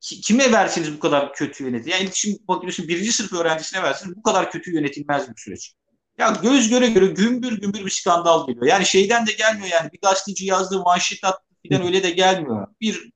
kime 0.00 0.52
verseniz 0.52 0.96
bu 0.96 0.98
kadar 1.00 1.34
kötü 1.34 1.64
yönetir. 1.64 1.90
Yani 1.90 2.02
iletişim 2.02 2.38
bakıyorsun 2.48 2.88
birinci 2.88 3.12
sınıf 3.12 3.32
öğrencisine 3.32 3.82
verseniz 3.82 4.16
bu 4.16 4.22
kadar 4.22 4.50
kötü 4.50 4.74
yönetilmez 4.74 5.28
bir 5.30 5.40
süreç. 5.40 5.74
Ya 6.18 6.38
göz 6.42 6.68
göre 6.68 6.88
göre 6.88 7.06
gümbür 7.06 7.60
gümbür 7.60 7.84
bir 7.84 7.90
skandal 7.90 8.46
geliyor. 8.46 8.66
Yani 8.66 8.86
şeyden 8.86 9.26
de 9.26 9.32
gelmiyor 9.32 9.68
yani 9.68 9.92
bir 9.92 10.00
gazeteci 10.00 10.46
yazdığı 10.46 10.82
manşet 10.82 11.24
attı 11.24 11.44
falan 11.68 11.86
öyle 11.86 12.02
de 12.02 12.10
gelmiyor. 12.10 12.66
Bir 12.80 13.10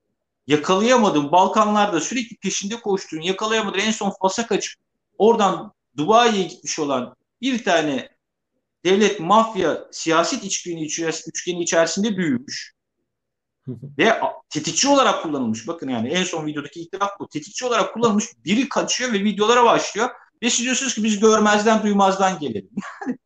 yakalayamadın 0.46 1.32
Balkanlarda 1.32 2.00
sürekli 2.00 2.36
peşinde 2.36 2.80
koştuğun 2.80 3.20
yakalayamadın 3.20 3.78
en 3.78 3.90
son 3.90 4.12
Fas'a 4.22 4.46
kaçıp 4.46 4.80
oradan 5.18 5.72
Dubai'ye 5.96 6.42
gitmiş 6.42 6.78
olan 6.78 7.16
bir 7.40 7.64
tane 7.64 8.08
devlet 8.84 9.20
mafya 9.20 9.84
siyaset 9.92 10.44
içgeni, 10.44 10.84
üçgeni 11.26 11.62
içerisinde 11.62 12.16
büyümüş. 12.16 12.74
Ve 13.98 14.20
tetikçi 14.50 14.88
olarak 14.88 15.22
kullanılmış. 15.22 15.68
Bakın 15.68 15.88
yani 15.88 16.08
en 16.08 16.24
son 16.24 16.46
videodaki 16.46 16.80
itiraf 16.80 17.10
bu. 17.20 17.28
Tetikçi 17.28 17.66
olarak 17.66 17.94
kullanılmış. 17.94 18.24
Biri 18.44 18.68
kaçıyor 18.68 19.12
ve 19.12 19.24
videolara 19.24 19.64
başlıyor. 19.64 20.10
Ve 20.42 20.50
siz 20.50 20.64
diyorsunuz 20.64 20.94
ki 20.94 21.04
biz 21.04 21.20
görmezden 21.20 21.82
duymazdan 21.82 22.38
gelelim. 22.38 22.70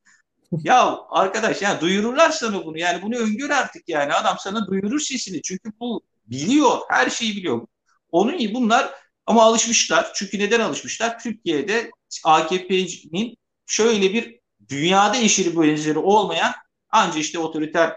ya 0.64 0.98
arkadaş 1.10 1.62
yani 1.62 1.80
duyururlar 1.80 2.30
sana 2.30 2.64
bunu. 2.64 2.78
Yani 2.78 3.02
bunu 3.02 3.16
öngör 3.16 3.50
artık 3.50 3.88
yani. 3.88 4.12
Adam 4.12 4.36
sana 4.40 4.66
duyurur 4.66 5.00
sesini. 5.00 5.42
Çünkü 5.42 5.72
bu 5.80 6.02
biliyor. 6.26 6.78
Her 6.88 7.10
şeyi 7.10 7.36
biliyor. 7.36 7.66
Onun 8.10 8.38
gibi 8.38 8.54
bunlar 8.54 8.94
ama 9.26 9.42
alışmışlar. 9.42 10.12
Çünkü 10.14 10.38
neden 10.38 10.60
alışmışlar? 10.60 11.18
Türkiye'de 11.18 11.90
AKP'nin 12.24 13.36
şöyle 13.66 14.12
bir 14.12 14.40
dünyada 14.68 15.16
eşiri 15.16 15.60
benzeri 15.60 15.98
olmayan 15.98 16.52
ancak 16.90 17.18
işte 17.18 17.38
otoriter 17.38 17.96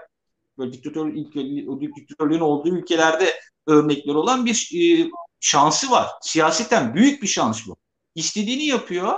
böyle 0.58 0.74
diktatör, 0.74 1.16
diktatörlüğün 1.98 2.40
olduğu 2.40 2.78
ülkelerde 2.78 3.40
örnekler 3.68 4.16
olan 4.16 4.46
bir 4.46 4.70
e, 4.76 5.10
şansı 5.40 5.92
var. 5.92 6.08
Siyaseten 6.22 6.96
büyük 6.96 7.24
bir 7.24 7.28
şans 7.28 7.68
bu 7.68 7.78
istediğini 8.15 8.65
yapıyor 8.65 9.13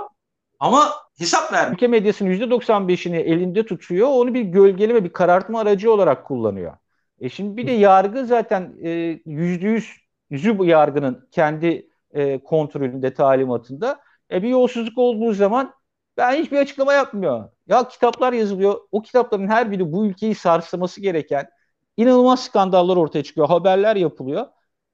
ama 0.60 0.92
hesap 1.18 1.52
vermiyor. 1.52 1.74
Ülke 1.74 1.86
medyasının 1.86 2.30
%95'ini 2.30 3.16
elinde 3.16 3.66
tutuyor. 3.66 4.08
Onu 4.08 4.34
bir 4.34 4.42
gölgeleme, 4.42 5.04
bir 5.04 5.12
karartma 5.12 5.60
aracı 5.60 5.92
olarak 5.92 6.26
kullanıyor. 6.26 6.76
E 7.20 7.28
şimdi 7.28 7.56
bir 7.56 7.66
de 7.66 7.72
yargı 7.72 8.26
zaten 8.26 8.74
e, 8.84 9.20
yüzde 9.26 9.66
yüz 9.66 9.90
yüzü 10.30 10.58
bu 10.58 10.64
yargının 10.64 11.28
kendi 11.30 11.90
e, 12.10 12.38
kontrolünde, 12.38 13.14
talimatında. 13.14 14.00
E, 14.32 14.42
bir 14.42 14.48
yolsuzluk 14.48 14.98
olduğu 14.98 15.32
zaman 15.32 15.74
ben 16.16 16.34
hiçbir 16.42 16.58
açıklama 16.58 16.92
yapmıyor. 16.92 17.48
Ya 17.66 17.88
kitaplar 17.88 18.32
yazılıyor. 18.32 18.80
O 18.92 19.02
kitapların 19.02 19.48
her 19.48 19.70
biri 19.70 19.92
bu 19.92 20.06
ülkeyi 20.06 20.34
sarsması 20.34 21.00
gereken 21.00 21.48
inanılmaz 21.96 22.44
skandallar 22.44 22.96
ortaya 22.96 23.22
çıkıyor. 23.22 23.48
Haberler 23.48 23.96
yapılıyor. 23.96 24.46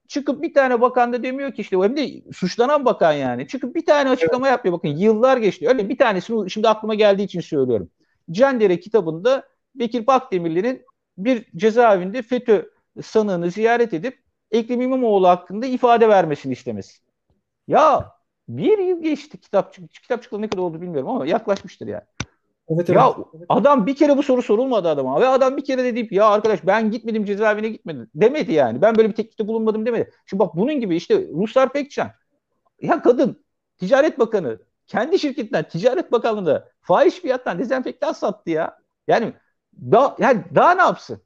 Çıkıp 0.09 0.43
bir 0.43 0.55
tane 0.55 0.81
bakan 0.81 1.13
da 1.13 1.23
demiyor 1.23 1.53
ki 1.53 1.63
işte 1.63 1.77
hem 1.77 1.97
de 1.97 2.33
suçlanan 2.33 2.85
bakan 2.85 3.13
yani. 3.13 3.49
Çıkıp 3.49 3.75
bir 3.75 3.87
tane 3.87 4.11
açıklama 4.11 4.47
evet. 4.49 4.53
yapıyor. 4.53 4.75
Bakın 4.75 4.89
yıllar 4.89 5.37
geçti. 5.37 5.69
Öyle 5.69 5.89
bir 5.89 5.99
tanesini 5.99 6.51
şimdi 6.51 6.69
aklıma 6.69 6.95
geldiği 6.95 7.23
için 7.23 7.41
söylüyorum. 7.41 7.91
Cendere 8.31 8.81
kitabında 8.81 9.49
Bekir 9.75 10.07
Bakdemirli'nin 10.07 10.83
bir 11.19 11.45
cezaevinde 11.57 12.23
FETÖ 12.23 12.71
sanığını 13.03 13.51
ziyaret 13.51 13.95
edip 13.95 14.23
Ekrem 14.51 14.81
İmamoğlu 14.81 15.29
hakkında 15.29 15.67
ifade 15.67 16.09
vermesini 16.09 16.53
istemesi. 16.53 16.99
Ya 17.69 18.13
bir 18.49 18.79
yıl 18.79 19.03
geçti 19.03 19.41
kitap 19.41 19.75
kitap 20.03 20.23
çıkalı 20.23 20.43
ne 20.43 20.49
kadar 20.49 20.63
oldu 20.63 20.81
bilmiyorum 20.81 21.09
ama 21.09 21.27
yaklaşmıştır 21.27 21.87
yani. 21.87 22.05
Evet, 22.69 22.89
ya 22.89 23.15
evet. 23.35 23.47
adam 23.49 23.87
bir 23.87 23.97
kere 23.97 24.17
bu 24.17 24.23
soru 24.23 24.43
sorulmadı 24.43 24.89
adama 24.89 25.21
ve 25.21 25.29
adam 25.29 25.57
bir 25.57 25.65
kere 25.65 25.85
de 25.85 25.95
deyip 25.95 26.13
ya 26.13 26.27
arkadaş 26.27 26.67
ben 26.67 26.91
gitmedim 26.91 27.25
cezaevine 27.25 27.69
gitmedim 27.69 28.11
demedi 28.15 28.53
yani. 28.53 28.83
Ben 28.83 28.97
böyle 28.97 29.09
bir 29.09 29.15
teklifte 29.15 29.49
bulunmadım 29.49 29.87
demedi. 29.87 30.11
Şimdi 30.27 30.41
bak 30.41 30.57
bunun 30.57 30.81
gibi 30.81 30.97
işte 30.97 31.29
Ruslar 31.35 31.73
Pekcan 31.73 32.11
ya 32.81 33.03
kadın 33.03 33.45
Ticaret 33.79 34.19
Bakanı 34.19 34.59
kendi 34.87 35.19
şirketinden 35.19 35.69
Ticaret 35.69 36.13
Bakanlığı'nda 36.13 36.69
fahiş 36.81 37.15
fiyattan 37.15 37.59
dezenfektan 37.59 38.13
sattı 38.13 38.51
ya. 38.51 38.79
Yani 39.09 39.33
daha, 39.93 40.17
yani 40.19 40.45
daha 40.55 40.75
ne 40.75 40.83
yapsın? 40.83 41.23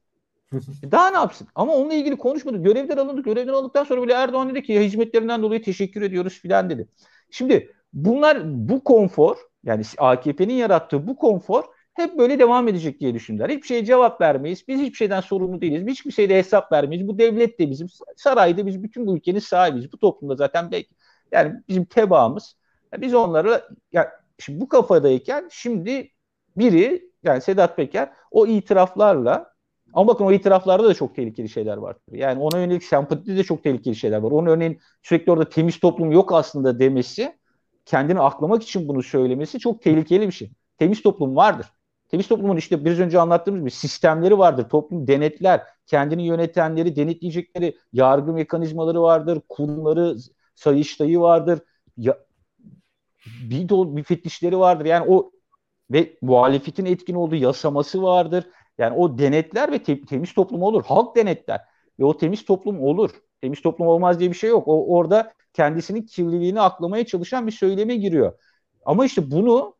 Daha 0.91 1.09
ne 1.09 1.17
yapsın? 1.17 1.47
Ama 1.55 1.73
onunla 1.73 1.93
ilgili 1.93 2.17
konuşmadı. 2.17 2.57
Görevden 2.63 2.97
alındı. 2.97 3.21
Görevden 3.21 3.53
alındıktan 3.53 3.83
sonra 3.83 4.03
bile 4.03 4.13
Erdoğan 4.13 4.49
dedi 4.49 4.63
ki 4.63 4.85
hizmetlerinden 4.85 5.41
dolayı 5.41 5.63
teşekkür 5.63 6.01
ediyoruz 6.01 6.33
filan 6.33 6.69
dedi. 6.69 6.87
Şimdi 7.31 7.75
bunlar 7.93 8.41
bu 8.45 8.83
konfor 8.83 9.37
yani 9.63 9.83
AKP'nin 9.97 10.53
yarattığı 10.53 11.07
bu 11.07 11.15
konfor 11.15 11.63
hep 11.93 12.17
böyle 12.17 12.39
devam 12.39 12.67
edecek 12.67 12.99
diye 12.99 13.13
düşündüler. 13.13 13.49
Hiçbir 13.49 13.67
şeye 13.67 13.85
cevap 13.85 14.21
vermeyiz. 14.21 14.67
Biz 14.67 14.81
hiçbir 14.81 14.97
şeyden 14.97 15.21
sorumlu 15.21 15.61
değiliz. 15.61 15.87
Hiçbir 15.87 16.11
şeyde 16.11 16.37
hesap 16.37 16.71
vermeyiz. 16.71 17.07
Bu 17.07 17.17
devlet 17.19 17.59
de 17.59 17.69
bizim. 17.69 17.87
Sarayda 18.17 18.65
biz 18.65 18.83
bütün 18.83 19.07
bu 19.07 19.17
ülkenin 19.17 19.39
sahibiyiz. 19.39 19.93
Bu 19.93 19.97
toplumda 19.97 20.35
zaten 20.35 20.71
belki 20.71 20.89
yani 21.31 21.53
bizim 21.67 21.85
tebaamız. 21.85 22.55
Yani 22.93 23.01
biz 23.01 23.13
onları 23.13 23.63
yani 23.91 24.07
şimdi 24.39 24.61
bu 24.61 24.67
kafadayken 24.69 25.47
şimdi 25.51 26.11
biri 26.57 27.09
yani 27.23 27.41
Sedat 27.41 27.77
Peker 27.77 28.13
o 28.31 28.47
itiraflarla 28.47 29.53
ama 29.93 30.07
bakın 30.07 30.25
o 30.25 30.31
itiraflarda 30.31 30.87
da 30.87 30.93
çok 30.93 31.15
tehlikeli 31.15 31.49
şeyler 31.49 31.77
var. 31.77 31.97
Yani 32.11 32.39
ona 32.41 32.59
yönelik 32.59 32.83
sempatide 32.83 33.37
de 33.37 33.43
çok 33.43 33.63
tehlikeli 33.63 33.95
şeyler 33.95 34.17
var. 34.17 34.31
Onun 34.31 34.47
örneğin 34.47 34.79
sürekli 35.01 35.31
orada 35.31 35.49
temiz 35.49 35.79
toplum 35.79 36.11
yok 36.11 36.33
aslında 36.33 36.79
demesi, 36.79 37.37
kendini 37.85 38.19
aklamak 38.19 38.63
için 38.63 38.87
bunu 38.87 39.03
söylemesi 39.03 39.59
çok 39.59 39.81
tehlikeli 39.81 40.27
bir 40.27 40.31
şey. 40.31 40.51
Temiz 40.77 41.01
toplum 41.03 41.35
vardır. 41.35 41.67
Temiz 42.09 42.27
toplumun 42.27 42.57
işte 42.57 42.85
biraz 42.85 42.99
önce 42.99 43.19
anlattığımız 43.19 43.59
gibi 43.61 43.71
sistemleri 43.71 44.37
vardır. 44.37 44.69
Toplum 44.69 45.07
denetler, 45.07 45.61
kendini 45.85 46.25
yönetenleri, 46.25 46.95
denetleyecekleri 46.95 47.77
yargı 47.93 48.33
mekanizmaları 48.33 49.01
vardır, 49.01 49.41
kurumları, 49.49 50.15
sayıştayı 50.55 51.19
vardır. 51.19 51.59
Ya, 51.97 52.17
bir 53.49 53.69
dolu 53.69 53.85
müfettişleri 53.91 54.59
vardır. 54.59 54.85
Yani 54.85 55.05
o 55.09 55.31
ve 55.91 56.17
muhalefetin 56.21 56.85
etkin 56.85 57.15
olduğu 57.15 57.35
yasaması 57.35 58.03
vardır. 58.03 58.45
Yani 58.77 58.97
o 58.97 59.17
denetler 59.17 59.71
ve 59.71 59.83
te- 59.83 60.01
temiz 60.05 60.33
toplum 60.33 60.63
olur. 60.63 60.83
Halk 60.85 61.15
denetler. 61.15 61.61
Ve 61.99 62.05
o 62.05 62.17
temiz 62.17 62.45
toplum 62.45 62.81
olur. 62.83 63.11
Temiz 63.43 63.61
toplum 63.61 63.87
olmaz 63.87 64.19
diye 64.19 64.29
bir 64.29 64.35
şey 64.35 64.49
yok. 64.49 64.67
O 64.67 64.95
orada 64.97 65.33
kendisinin 65.53 66.01
kirliliğini 66.01 66.61
aklamaya 66.61 67.05
çalışan 67.05 67.47
bir 67.47 67.51
söyleme 67.51 67.95
giriyor. 67.95 68.33
Ama 68.85 69.05
işte 69.05 69.31
bunu 69.31 69.75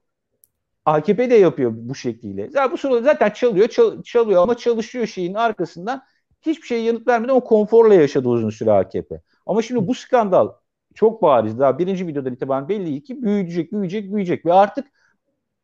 AKP 0.86 1.30
de 1.30 1.36
yapıyor 1.36 1.72
bu 1.76 1.96
şekliyle. 1.96 2.50
Zaten 2.50 2.72
bu 2.72 2.78
sırada 2.78 3.02
zaten 3.02 3.30
çalıyor, 3.30 3.68
çal, 3.68 4.04
çalıyor 4.04 4.44
ama 4.44 4.58
çalışıyor 4.58 5.08
şeyin 5.08 5.34
arkasından 5.34 6.04
hiçbir 6.42 6.68
şey 6.68 6.84
yanıt 6.84 7.08
vermeden 7.08 7.34
o 7.34 7.44
konforla 7.44 7.94
yaşadı 7.94 8.30
uzun 8.30 8.50
süre 8.50 8.72
AKP. 8.72 9.22
Ama 9.46 9.62
şimdi 9.62 9.88
bu 9.88 9.96
skandal 9.96 10.52
çok 10.96 11.22
bariz. 11.22 11.60
Daha 11.60 11.80
birinci 11.80 12.08
videodan 12.08 12.34
itibaren 12.34 12.70
belli 12.70 13.04
ki 13.04 13.24
büyüyecek, 13.24 13.72
büyüyecek, 13.72 14.12
büyüyecek 14.12 14.46
ve 14.46 14.54
artık 14.54 14.88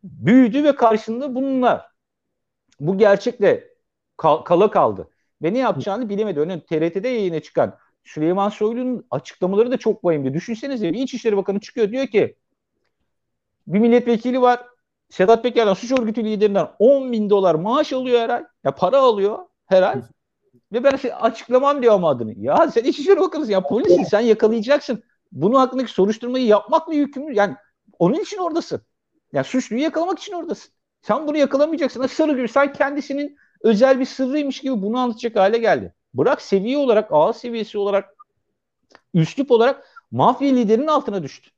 büyüdü 0.04 0.64
ve 0.64 0.76
karşısında 0.76 1.36
bunlar. 1.36 1.86
Bu 2.80 2.98
gerçekle 2.98 3.64
kal- 4.18 4.44
kala 4.44 4.72
kaldı. 4.72 5.10
Ve 5.42 5.54
ne 5.54 5.58
yapacağını 5.58 6.10
bilemedi. 6.10 6.40
Örneğin 6.40 6.60
TRT'de 6.60 7.08
yayına 7.08 7.40
çıkan 7.40 7.78
Süleyman 8.10 8.50
Soylu'nun 8.50 9.08
açıklamaları 9.12 9.72
da 9.72 9.78
çok 9.78 10.06
vahimdi. 10.06 10.34
Düşünsenize 10.34 10.94
bir 10.94 11.00
İçişleri 11.00 11.38
Bakanı 11.38 11.60
çıkıyor 11.60 11.92
diyor 11.92 12.08
ki 12.08 12.36
bir 13.68 13.80
milletvekili 13.80 14.42
var 14.42 14.60
Sedat 15.10 15.44
Peker'den 15.44 15.74
suç 15.74 15.92
örgütü 15.92 16.24
liderinden 16.24 16.68
10 16.80 17.12
bin 17.12 17.30
dolar 17.30 17.56
maaş 17.56 17.94
alıyor 17.94 18.20
her 18.20 18.30
ay. 18.30 18.44
Ya 18.64 18.76
para 18.76 18.98
alıyor 18.98 19.40
her 19.66 19.82
ay. 19.82 20.02
Ve 20.74 20.84
ben 20.84 21.00
açıklamam 21.22 21.82
diyor 21.82 21.94
ama 21.94 22.10
adını. 22.10 22.34
Ya 22.38 22.72
sen 22.72 22.84
İçişleri 22.84 23.20
Bakanısın 23.20 23.52
ya 23.52 23.64
polisin 23.64 24.04
sen 24.04 24.20
yakalayacaksın. 24.20 25.04
Bunun 25.32 25.56
hakkındaki 25.56 25.92
soruşturmayı 25.92 26.46
yapmakla 26.46 26.94
yükümlü. 26.94 27.36
Yani 27.36 27.56
onun 28.00 28.20
için 28.20 28.38
oradasın. 28.38 28.82
Yani 29.34 29.44
suçluyu 29.44 29.84
yakalamak 29.84 30.20
için 30.20 30.34
oradasın. 30.34 30.72
Sen 31.02 31.28
bunu 31.28 31.38
yakalamayacaksın. 31.38 32.08
Sırrı 32.08 32.36
gibi 32.38 32.48
sen 32.48 32.74
kendisinin 32.74 33.38
özel 33.62 34.00
bir 34.00 34.06
sırrıymış 34.06 34.60
gibi 34.60 34.82
bunu 34.82 34.98
anlatacak 34.98 35.36
hale 35.36 35.58
geldi. 35.58 35.94
Bırak 36.20 36.42
seviye 36.42 36.78
olarak, 36.78 37.08
ağız 37.12 37.38
seviyesi 37.38 37.78
olarak, 37.78 38.16
üslup 39.14 39.52
olarak 39.52 39.88
mafya 40.12 40.54
liderinin 40.54 40.88
altına 40.88 41.24
düştü. 41.24 41.50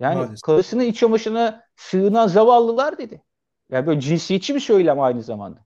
Yani 0.00 0.16
Maalesef. 0.16 0.42
karısını 0.42 0.84
iç 0.84 0.98
çamaşırına 0.98 1.62
sığınan 1.76 2.26
zavallılar 2.26 2.98
dedi. 2.98 3.22
Yani 3.70 3.86
böyle 3.86 4.00
cinsiyetçi 4.00 4.54
bir 4.54 4.60
söylem 4.60 5.00
aynı 5.00 5.22
zamanda. 5.22 5.60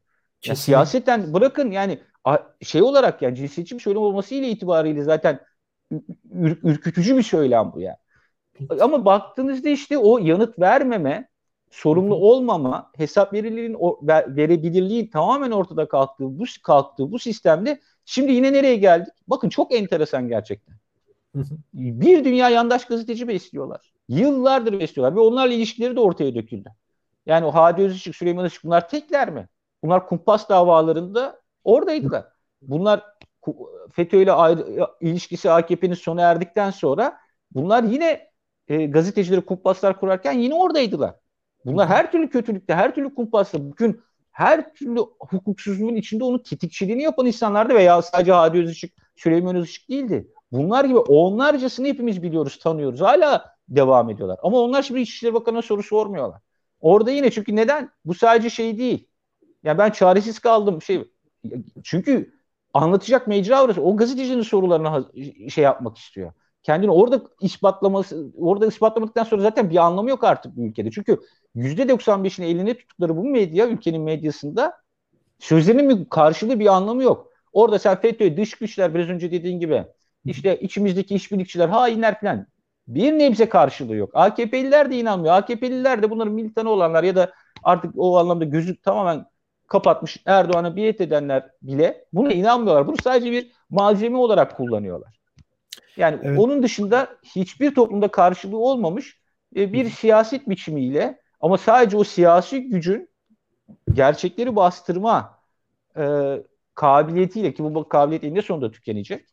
Ya 0.47 0.57
siyaseten 0.57 1.35
bırakın 1.35 1.71
yani 1.71 2.01
şey 2.63 2.83
olarak 2.83 3.23
yani 3.23 3.37
cinsiyetçi 3.37 3.75
bir 3.75 3.81
söylem 3.81 4.03
olması 4.03 4.35
ile 4.35 4.49
itibariyle 4.49 5.03
zaten 5.03 5.41
ür, 6.33 6.59
ürkütücü 6.63 7.17
bir 7.17 7.23
söylem 7.23 7.73
bu 7.75 7.81
yani. 7.81 7.97
Ama 8.81 9.05
baktığınızda 9.05 9.69
işte 9.69 9.99
o 9.99 10.19
yanıt 10.19 10.59
vermeme, 10.59 11.29
sorumlu 11.71 12.15
olmama, 12.15 12.91
hesap 12.97 13.33
verilirliğin, 13.33 13.77
verebilirliğin 14.37 15.11
tamamen 15.11 15.51
ortada 15.51 15.89
kalktığı 15.89 16.39
bu 16.39 16.45
kalktığı 16.63 17.13
bu 17.13 17.19
sistemde 17.19 17.81
şimdi 18.09 18.33
yine 18.33 18.53
nereye 18.53 18.77
geldik? 18.77 19.15
Bakın 19.29 19.49
çok 19.49 19.75
enteresan 19.75 20.29
gerçekten. 20.29 20.75
Bir 21.75 22.25
dünya 22.25 22.49
yandaş 22.49 22.85
gazeteci 22.85 23.29
besliyorlar. 23.29 23.93
Yıllardır 24.09 24.81
besliyorlar 24.81 25.17
ve 25.17 25.21
onlarla 25.21 25.53
ilişkileri 25.53 25.97
de 25.97 26.01
ortaya 26.01 26.35
döküldü. 26.35 26.69
Yani 27.27 27.47
o 27.47 27.51
Hadi 27.51 27.83
Özışık, 27.83 28.17
Süleyman 28.17 28.47
Işık 28.47 28.65
bunlar 28.65 28.89
tekler 28.89 29.31
mi? 29.31 29.49
Bunlar 29.83 30.07
kumpas 30.07 30.49
davalarında 30.49 31.41
oradaydılar. 31.65 32.25
Bunlar 32.63 33.05
FETÖ 33.93 34.17
ile 34.23 34.33
ayrı, 34.33 34.87
ilişkisi 35.01 35.51
AKP'nin 35.51 35.95
sona 35.95 36.23
erdikten 36.23 36.71
sonra 36.71 37.19
bunlar 37.51 37.83
yine 37.83 38.31
e, 38.69 38.87
gazetecileri 38.87 39.41
kumpaslar 39.41 40.01
kurarken 40.01 40.33
yine 40.33 40.55
oradaydılar. 40.55 41.15
Bunlar 41.65 41.89
her 41.89 42.13
türlü 42.13 42.31
kötülükte, 42.31 42.75
her 42.75 42.95
türlü 42.95 43.15
kumpasla, 43.15 43.71
bugün 43.71 44.01
her 44.39 44.75
türlü 44.75 45.01
hukuksuzluğun 45.21 45.97
içinde 45.97 46.25
onun 46.25 46.39
tetikçiliğini 46.39 47.03
yapan 47.03 47.27
insanlardı 47.27 47.75
veya 47.75 48.03
sadece 48.03 48.33
Hadi 48.33 48.59
Özışık, 48.59 48.93
Süleyman 49.17 49.57
Özışık 49.57 49.89
değildi. 49.89 50.29
Bunlar 50.53 50.85
gibi 50.85 50.99
onlarcasını 50.99 51.87
hepimiz 51.87 52.23
biliyoruz, 52.23 52.59
tanıyoruz. 52.59 53.01
Hala 53.01 53.55
devam 53.69 54.11
ediyorlar. 54.11 54.39
Ama 54.43 54.59
onlar 54.59 54.83
şimdi 54.83 55.01
İçişleri 55.01 55.35
Bakanı'na 55.35 55.63
soru 55.63 55.83
sormuyorlar. 55.83 56.41
Orada 56.81 57.11
yine 57.11 57.31
çünkü 57.31 57.57
neden? 57.57 57.91
Bu 58.05 58.15
sadece 58.15 58.51
şey 58.51 58.79
değil. 58.79 59.09
Yani 59.63 59.79
ben 59.79 59.91
çaresiz 59.91 60.39
kaldım. 60.39 60.83
Şey, 60.83 61.11
çünkü 61.85 62.33
anlatacak 62.75 63.27
mecra 63.27 63.65
orası. 63.65 63.83
O 63.83 63.97
gazetecinin 63.97 64.43
sorularına 64.43 65.05
şey 65.49 65.65
yapmak 65.65 65.99
istiyor. 65.99 66.33
Kendini 66.63 66.91
orada 66.91 67.23
ispatlaması, 67.41 68.33
orada 68.37 68.67
ispatlamadıktan 68.67 69.25
sonra 69.25 69.43
zaten 69.43 69.71
bir 69.71 69.77
anlamı 69.77 70.11
yok 70.11 70.25
artık 70.25 70.57
bu 70.57 70.67
ülkede. 70.67 70.91
Çünkü 70.91 71.19
%95'ini 71.57 72.45
elinde 72.45 72.75
tuttukları 72.75 73.17
bu 73.17 73.25
medya, 73.25 73.69
ülkenin 73.69 74.03
medyasında 74.03 74.73
sözlerinin 75.39 75.91
bir 75.91 76.09
karşılığı 76.09 76.61
bir 76.61 76.67
anlamı 76.67 77.03
yok. 77.03 77.33
Orada 77.53 77.79
sen 77.79 78.01
FETÖ, 78.01 78.37
dış 78.37 78.55
güçler 78.55 78.95
biraz 78.95 79.09
önce 79.09 79.33
dediğin 79.33 79.61
gibi 79.61 79.85
işte 80.25 80.61
içimizdeki 80.61 81.15
işbirlikçiler, 81.15 81.69
hainler 81.69 82.21
falan 82.21 82.47
bir 82.89 83.13
nebze 83.13 83.49
karşılığı 83.49 83.97
yok. 83.97 84.11
AKP'liler 84.15 84.91
de 84.91 84.97
inanmıyor. 84.97 85.35
AKP'liler 85.35 86.03
de 86.03 86.11
bunların 86.11 86.33
militanı 86.33 86.71
olanlar 86.71 87.05
ya 87.05 87.17
da 87.17 87.33
artık 87.63 87.93
o 87.97 88.19
anlamda 88.19 88.45
gözü 88.45 88.81
tamamen 88.81 89.27
kapatmış 89.67 90.23
Erdoğan'a 90.27 90.77
biat 90.77 91.01
edenler 91.01 91.51
bile 91.63 92.05
buna 92.13 92.33
inanmıyorlar. 92.33 92.87
Bunu 92.87 92.97
sadece 93.03 93.33
bir 93.33 93.53
malzeme 93.71 94.17
olarak 94.17 94.57
kullanıyorlar. 94.57 95.19
Yani 95.97 96.19
evet. 96.23 96.39
onun 96.39 96.63
dışında 96.63 97.09
hiçbir 97.23 97.75
toplumda 97.75 98.09
karşılığı 98.09 98.59
olmamış 98.59 99.21
e, 99.57 99.73
bir 99.73 99.91
siyaset 99.91 100.49
biçimiyle 100.49 101.21
ama 101.41 101.59
sadece 101.59 101.97
o 101.97 102.05
siyasi 102.05 102.69
gücün 102.69 103.11
gerçekleri 103.93 104.57
bastırma 104.57 105.39
e, 105.97 106.37
kabiliyetiyle 106.75 107.55
ki 107.55 107.65
bu 107.65 107.89
kabiliyet 107.89 108.25
eninde 108.25 108.43
sonunda 108.43 108.71
tükenecek. 108.71 109.27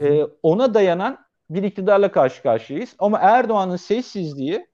E, 0.00 0.24
ona 0.42 0.74
dayanan 0.74 1.18
bir 1.50 1.62
iktidarla 1.62 2.12
karşı 2.12 2.42
karşıyayız. 2.42 2.94
Ama 2.98 3.18
Erdoğan'ın 3.18 3.76
sessizliği 3.76 4.66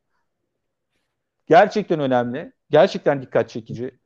gerçekten 1.47 2.01
önemli. 2.01 2.53
Gerçekten 2.71 3.23
dikkat 3.23 3.49
çekici. 3.49 3.99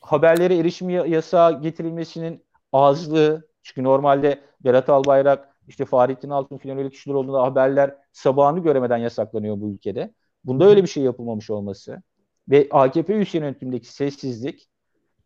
Haberlere 0.00 0.56
erişim 0.56 0.90
yasağı 0.90 1.62
getirilmesinin 1.62 2.44
azlığı. 2.72 3.48
Çünkü 3.62 3.84
normalde 3.84 4.40
Berat 4.60 4.88
Albayrak, 4.88 5.56
işte 5.68 5.84
Fahrettin 5.84 6.30
Altun 6.30 6.58
filan 6.58 6.78
öyle 6.78 6.90
kişiler 6.90 7.14
olduğunda 7.14 7.42
haberler 7.42 7.94
sabahını 8.12 8.62
göremeden 8.62 8.96
yasaklanıyor 8.96 9.60
bu 9.60 9.70
ülkede. 9.70 10.14
Bunda 10.44 10.64
öyle 10.64 10.82
bir 10.82 10.88
şey 10.88 11.02
yapılmamış 11.02 11.50
olması 11.50 12.02
ve 12.50 12.68
AKP 12.70 13.14
üst 13.14 13.34
yönetimindeki 13.34 13.92
sessizlik 13.92 14.68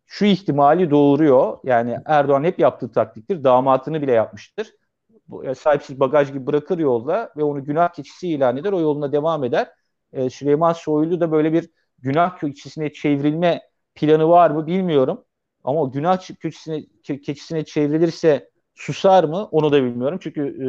şu 0.06 0.24
ihtimali 0.24 0.90
doğuruyor. 0.90 1.58
Yani 1.64 1.98
Erdoğan 2.06 2.44
hep 2.44 2.58
yaptığı 2.58 2.92
taktiktir. 2.92 3.44
Damatını 3.44 4.02
bile 4.02 4.12
yapmıştır. 4.12 4.70
Bu, 5.28 5.54
sahipsiz 5.54 6.00
bagaj 6.00 6.32
gibi 6.32 6.46
bırakır 6.46 6.78
yolda 6.78 7.32
ve 7.36 7.44
onu 7.44 7.64
günah 7.64 7.92
keçisi 7.92 8.28
ilan 8.28 8.56
eder. 8.56 8.72
O 8.72 8.80
yoluna 8.80 9.12
devam 9.12 9.44
eder. 9.44 9.70
Ee, 10.12 10.30
Süleyman 10.30 10.72
Soylu 10.72 11.20
da 11.20 11.32
böyle 11.32 11.52
bir 11.52 11.70
günah 11.98 12.38
keçisine 12.38 12.92
çevrilme 12.92 13.62
planı 13.94 14.28
var 14.28 14.50
mı 14.50 14.66
bilmiyorum. 14.66 15.24
Ama 15.64 15.82
o 15.82 15.92
günah 15.92 16.18
keçisine, 16.18 16.84
keçisine 17.02 17.64
çevrilirse 17.64 18.50
susar 18.74 19.24
mı 19.24 19.44
onu 19.44 19.72
da 19.72 19.82
bilmiyorum. 19.82 20.18
Çünkü 20.22 20.42
e, 20.42 20.68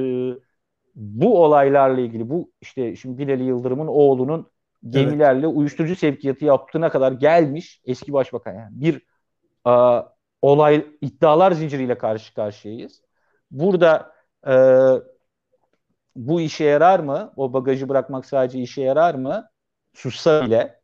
bu 0.96 1.44
olaylarla 1.44 2.02
ilgili 2.02 2.30
bu 2.30 2.52
işte 2.62 2.96
şimdi 2.96 3.18
Binali 3.18 3.44
Yıldırım'ın 3.44 3.88
oğlunun 3.88 4.52
gemilerle 4.89 5.46
evet. 5.46 5.58
uyuşturucu 5.58 5.96
sevkiyatı 5.96 6.46
yaptığına 6.46 6.89
kadar 6.89 7.12
gelmiş 7.12 7.82
eski 7.86 8.13
başbakan 8.13 8.54
yani 8.54 8.82
bir 8.82 9.02
e, 9.67 10.04
olay 10.41 10.88
iddialar 11.02 11.52
zinciriyle 11.52 11.98
karşı 11.98 12.34
karşıyayız. 12.34 13.02
Burada 13.52 14.13
e, 14.48 14.56
bu 16.15 16.41
işe 16.41 16.63
yarar 16.63 17.00
mı? 17.00 17.34
O 17.36 17.54
bagajı 17.54 17.89
bırakmak 17.89 18.26
sadece 18.26 18.60
işe 18.60 18.82
yarar 18.82 19.15
mı? 19.15 19.50
Sussa 19.94 20.46
bile 20.46 20.82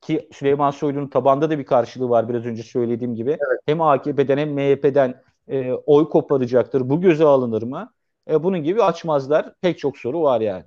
ki 0.00 0.28
Süleyman 0.32 0.70
Soylu'nun 0.70 1.08
tabanda 1.08 1.50
da 1.50 1.58
bir 1.58 1.64
karşılığı 1.64 2.08
var 2.08 2.28
biraz 2.28 2.46
önce 2.46 2.62
söylediğim 2.62 3.14
gibi. 3.14 3.30
Evet. 3.30 3.60
Hem 3.66 3.80
AKP'den 3.80 4.38
hem 4.38 4.52
MHP'den 4.52 5.22
e, 5.48 5.72
oy 5.72 6.08
koparacaktır. 6.08 6.88
Bu 6.88 7.00
göze 7.00 7.24
alınır 7.24 7.62
mı? 7.62 7.92
E, 8.30 8.42
bunun 8.42 8.62
gibi 8.62 8.82
açmazlar. 8.82 9.54
Pek 9.60 9.78
çok 9.78 9.98
soru 9.98 10.22
var 10.22 10.40
yani. 10.40 10.64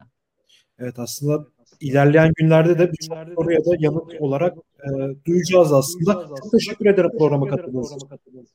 Evet 0.80 1.00
aslında 1.00 1.48
ilerleyen 1.80 2.34
günlerde 2.36 2.80
de 2.80 2.92
birçok 2.92 3.18
soruya 3.36 3.60
da 3.60 3.76
yanıt 3.80 4.22
olarak 4.22 4.58
e, 4.58 4.90
duyacağız 5.26 5.74
aslında. 5.74 6.14
Çok 6.14 6.52
teşekkür 6.52 6.86
ederim 6.86 7.12
programa 7.20 7.48
katıldığınız 7.48 7.96
için. 7.96 8.10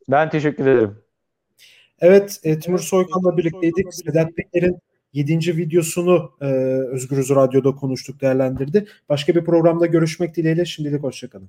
Ben 0.08 0.30
teşekkür 0.30 0.66
ederim. 0.66 0.98
Evet, 2.00 2.40
e, 2.44 2.58
Timur 2.58 2.78
Soykan'la 2.78 3.36
birlikteydik. 3.36 3.94
Sedat 3.94 4.28
Peker'in 4.36 4.78
7. 5.12 5.56
videosunu 5.56 6.30
e, 6.40 6.46
Özgürüz 6.92 7.30
Radyo'da 7.30 7.74
konuştuk, 7.74 8.20
değerlendirdi. 8.20 8.86
Başka 9.08 9.34
bir 9.34 9.44
programda 9.44 9.86
görüşmek 9.86 10.36
dileğiyle 10.36 10.64
şimdilik 10.64 11.02
hoşçakalın. 11.02 11.48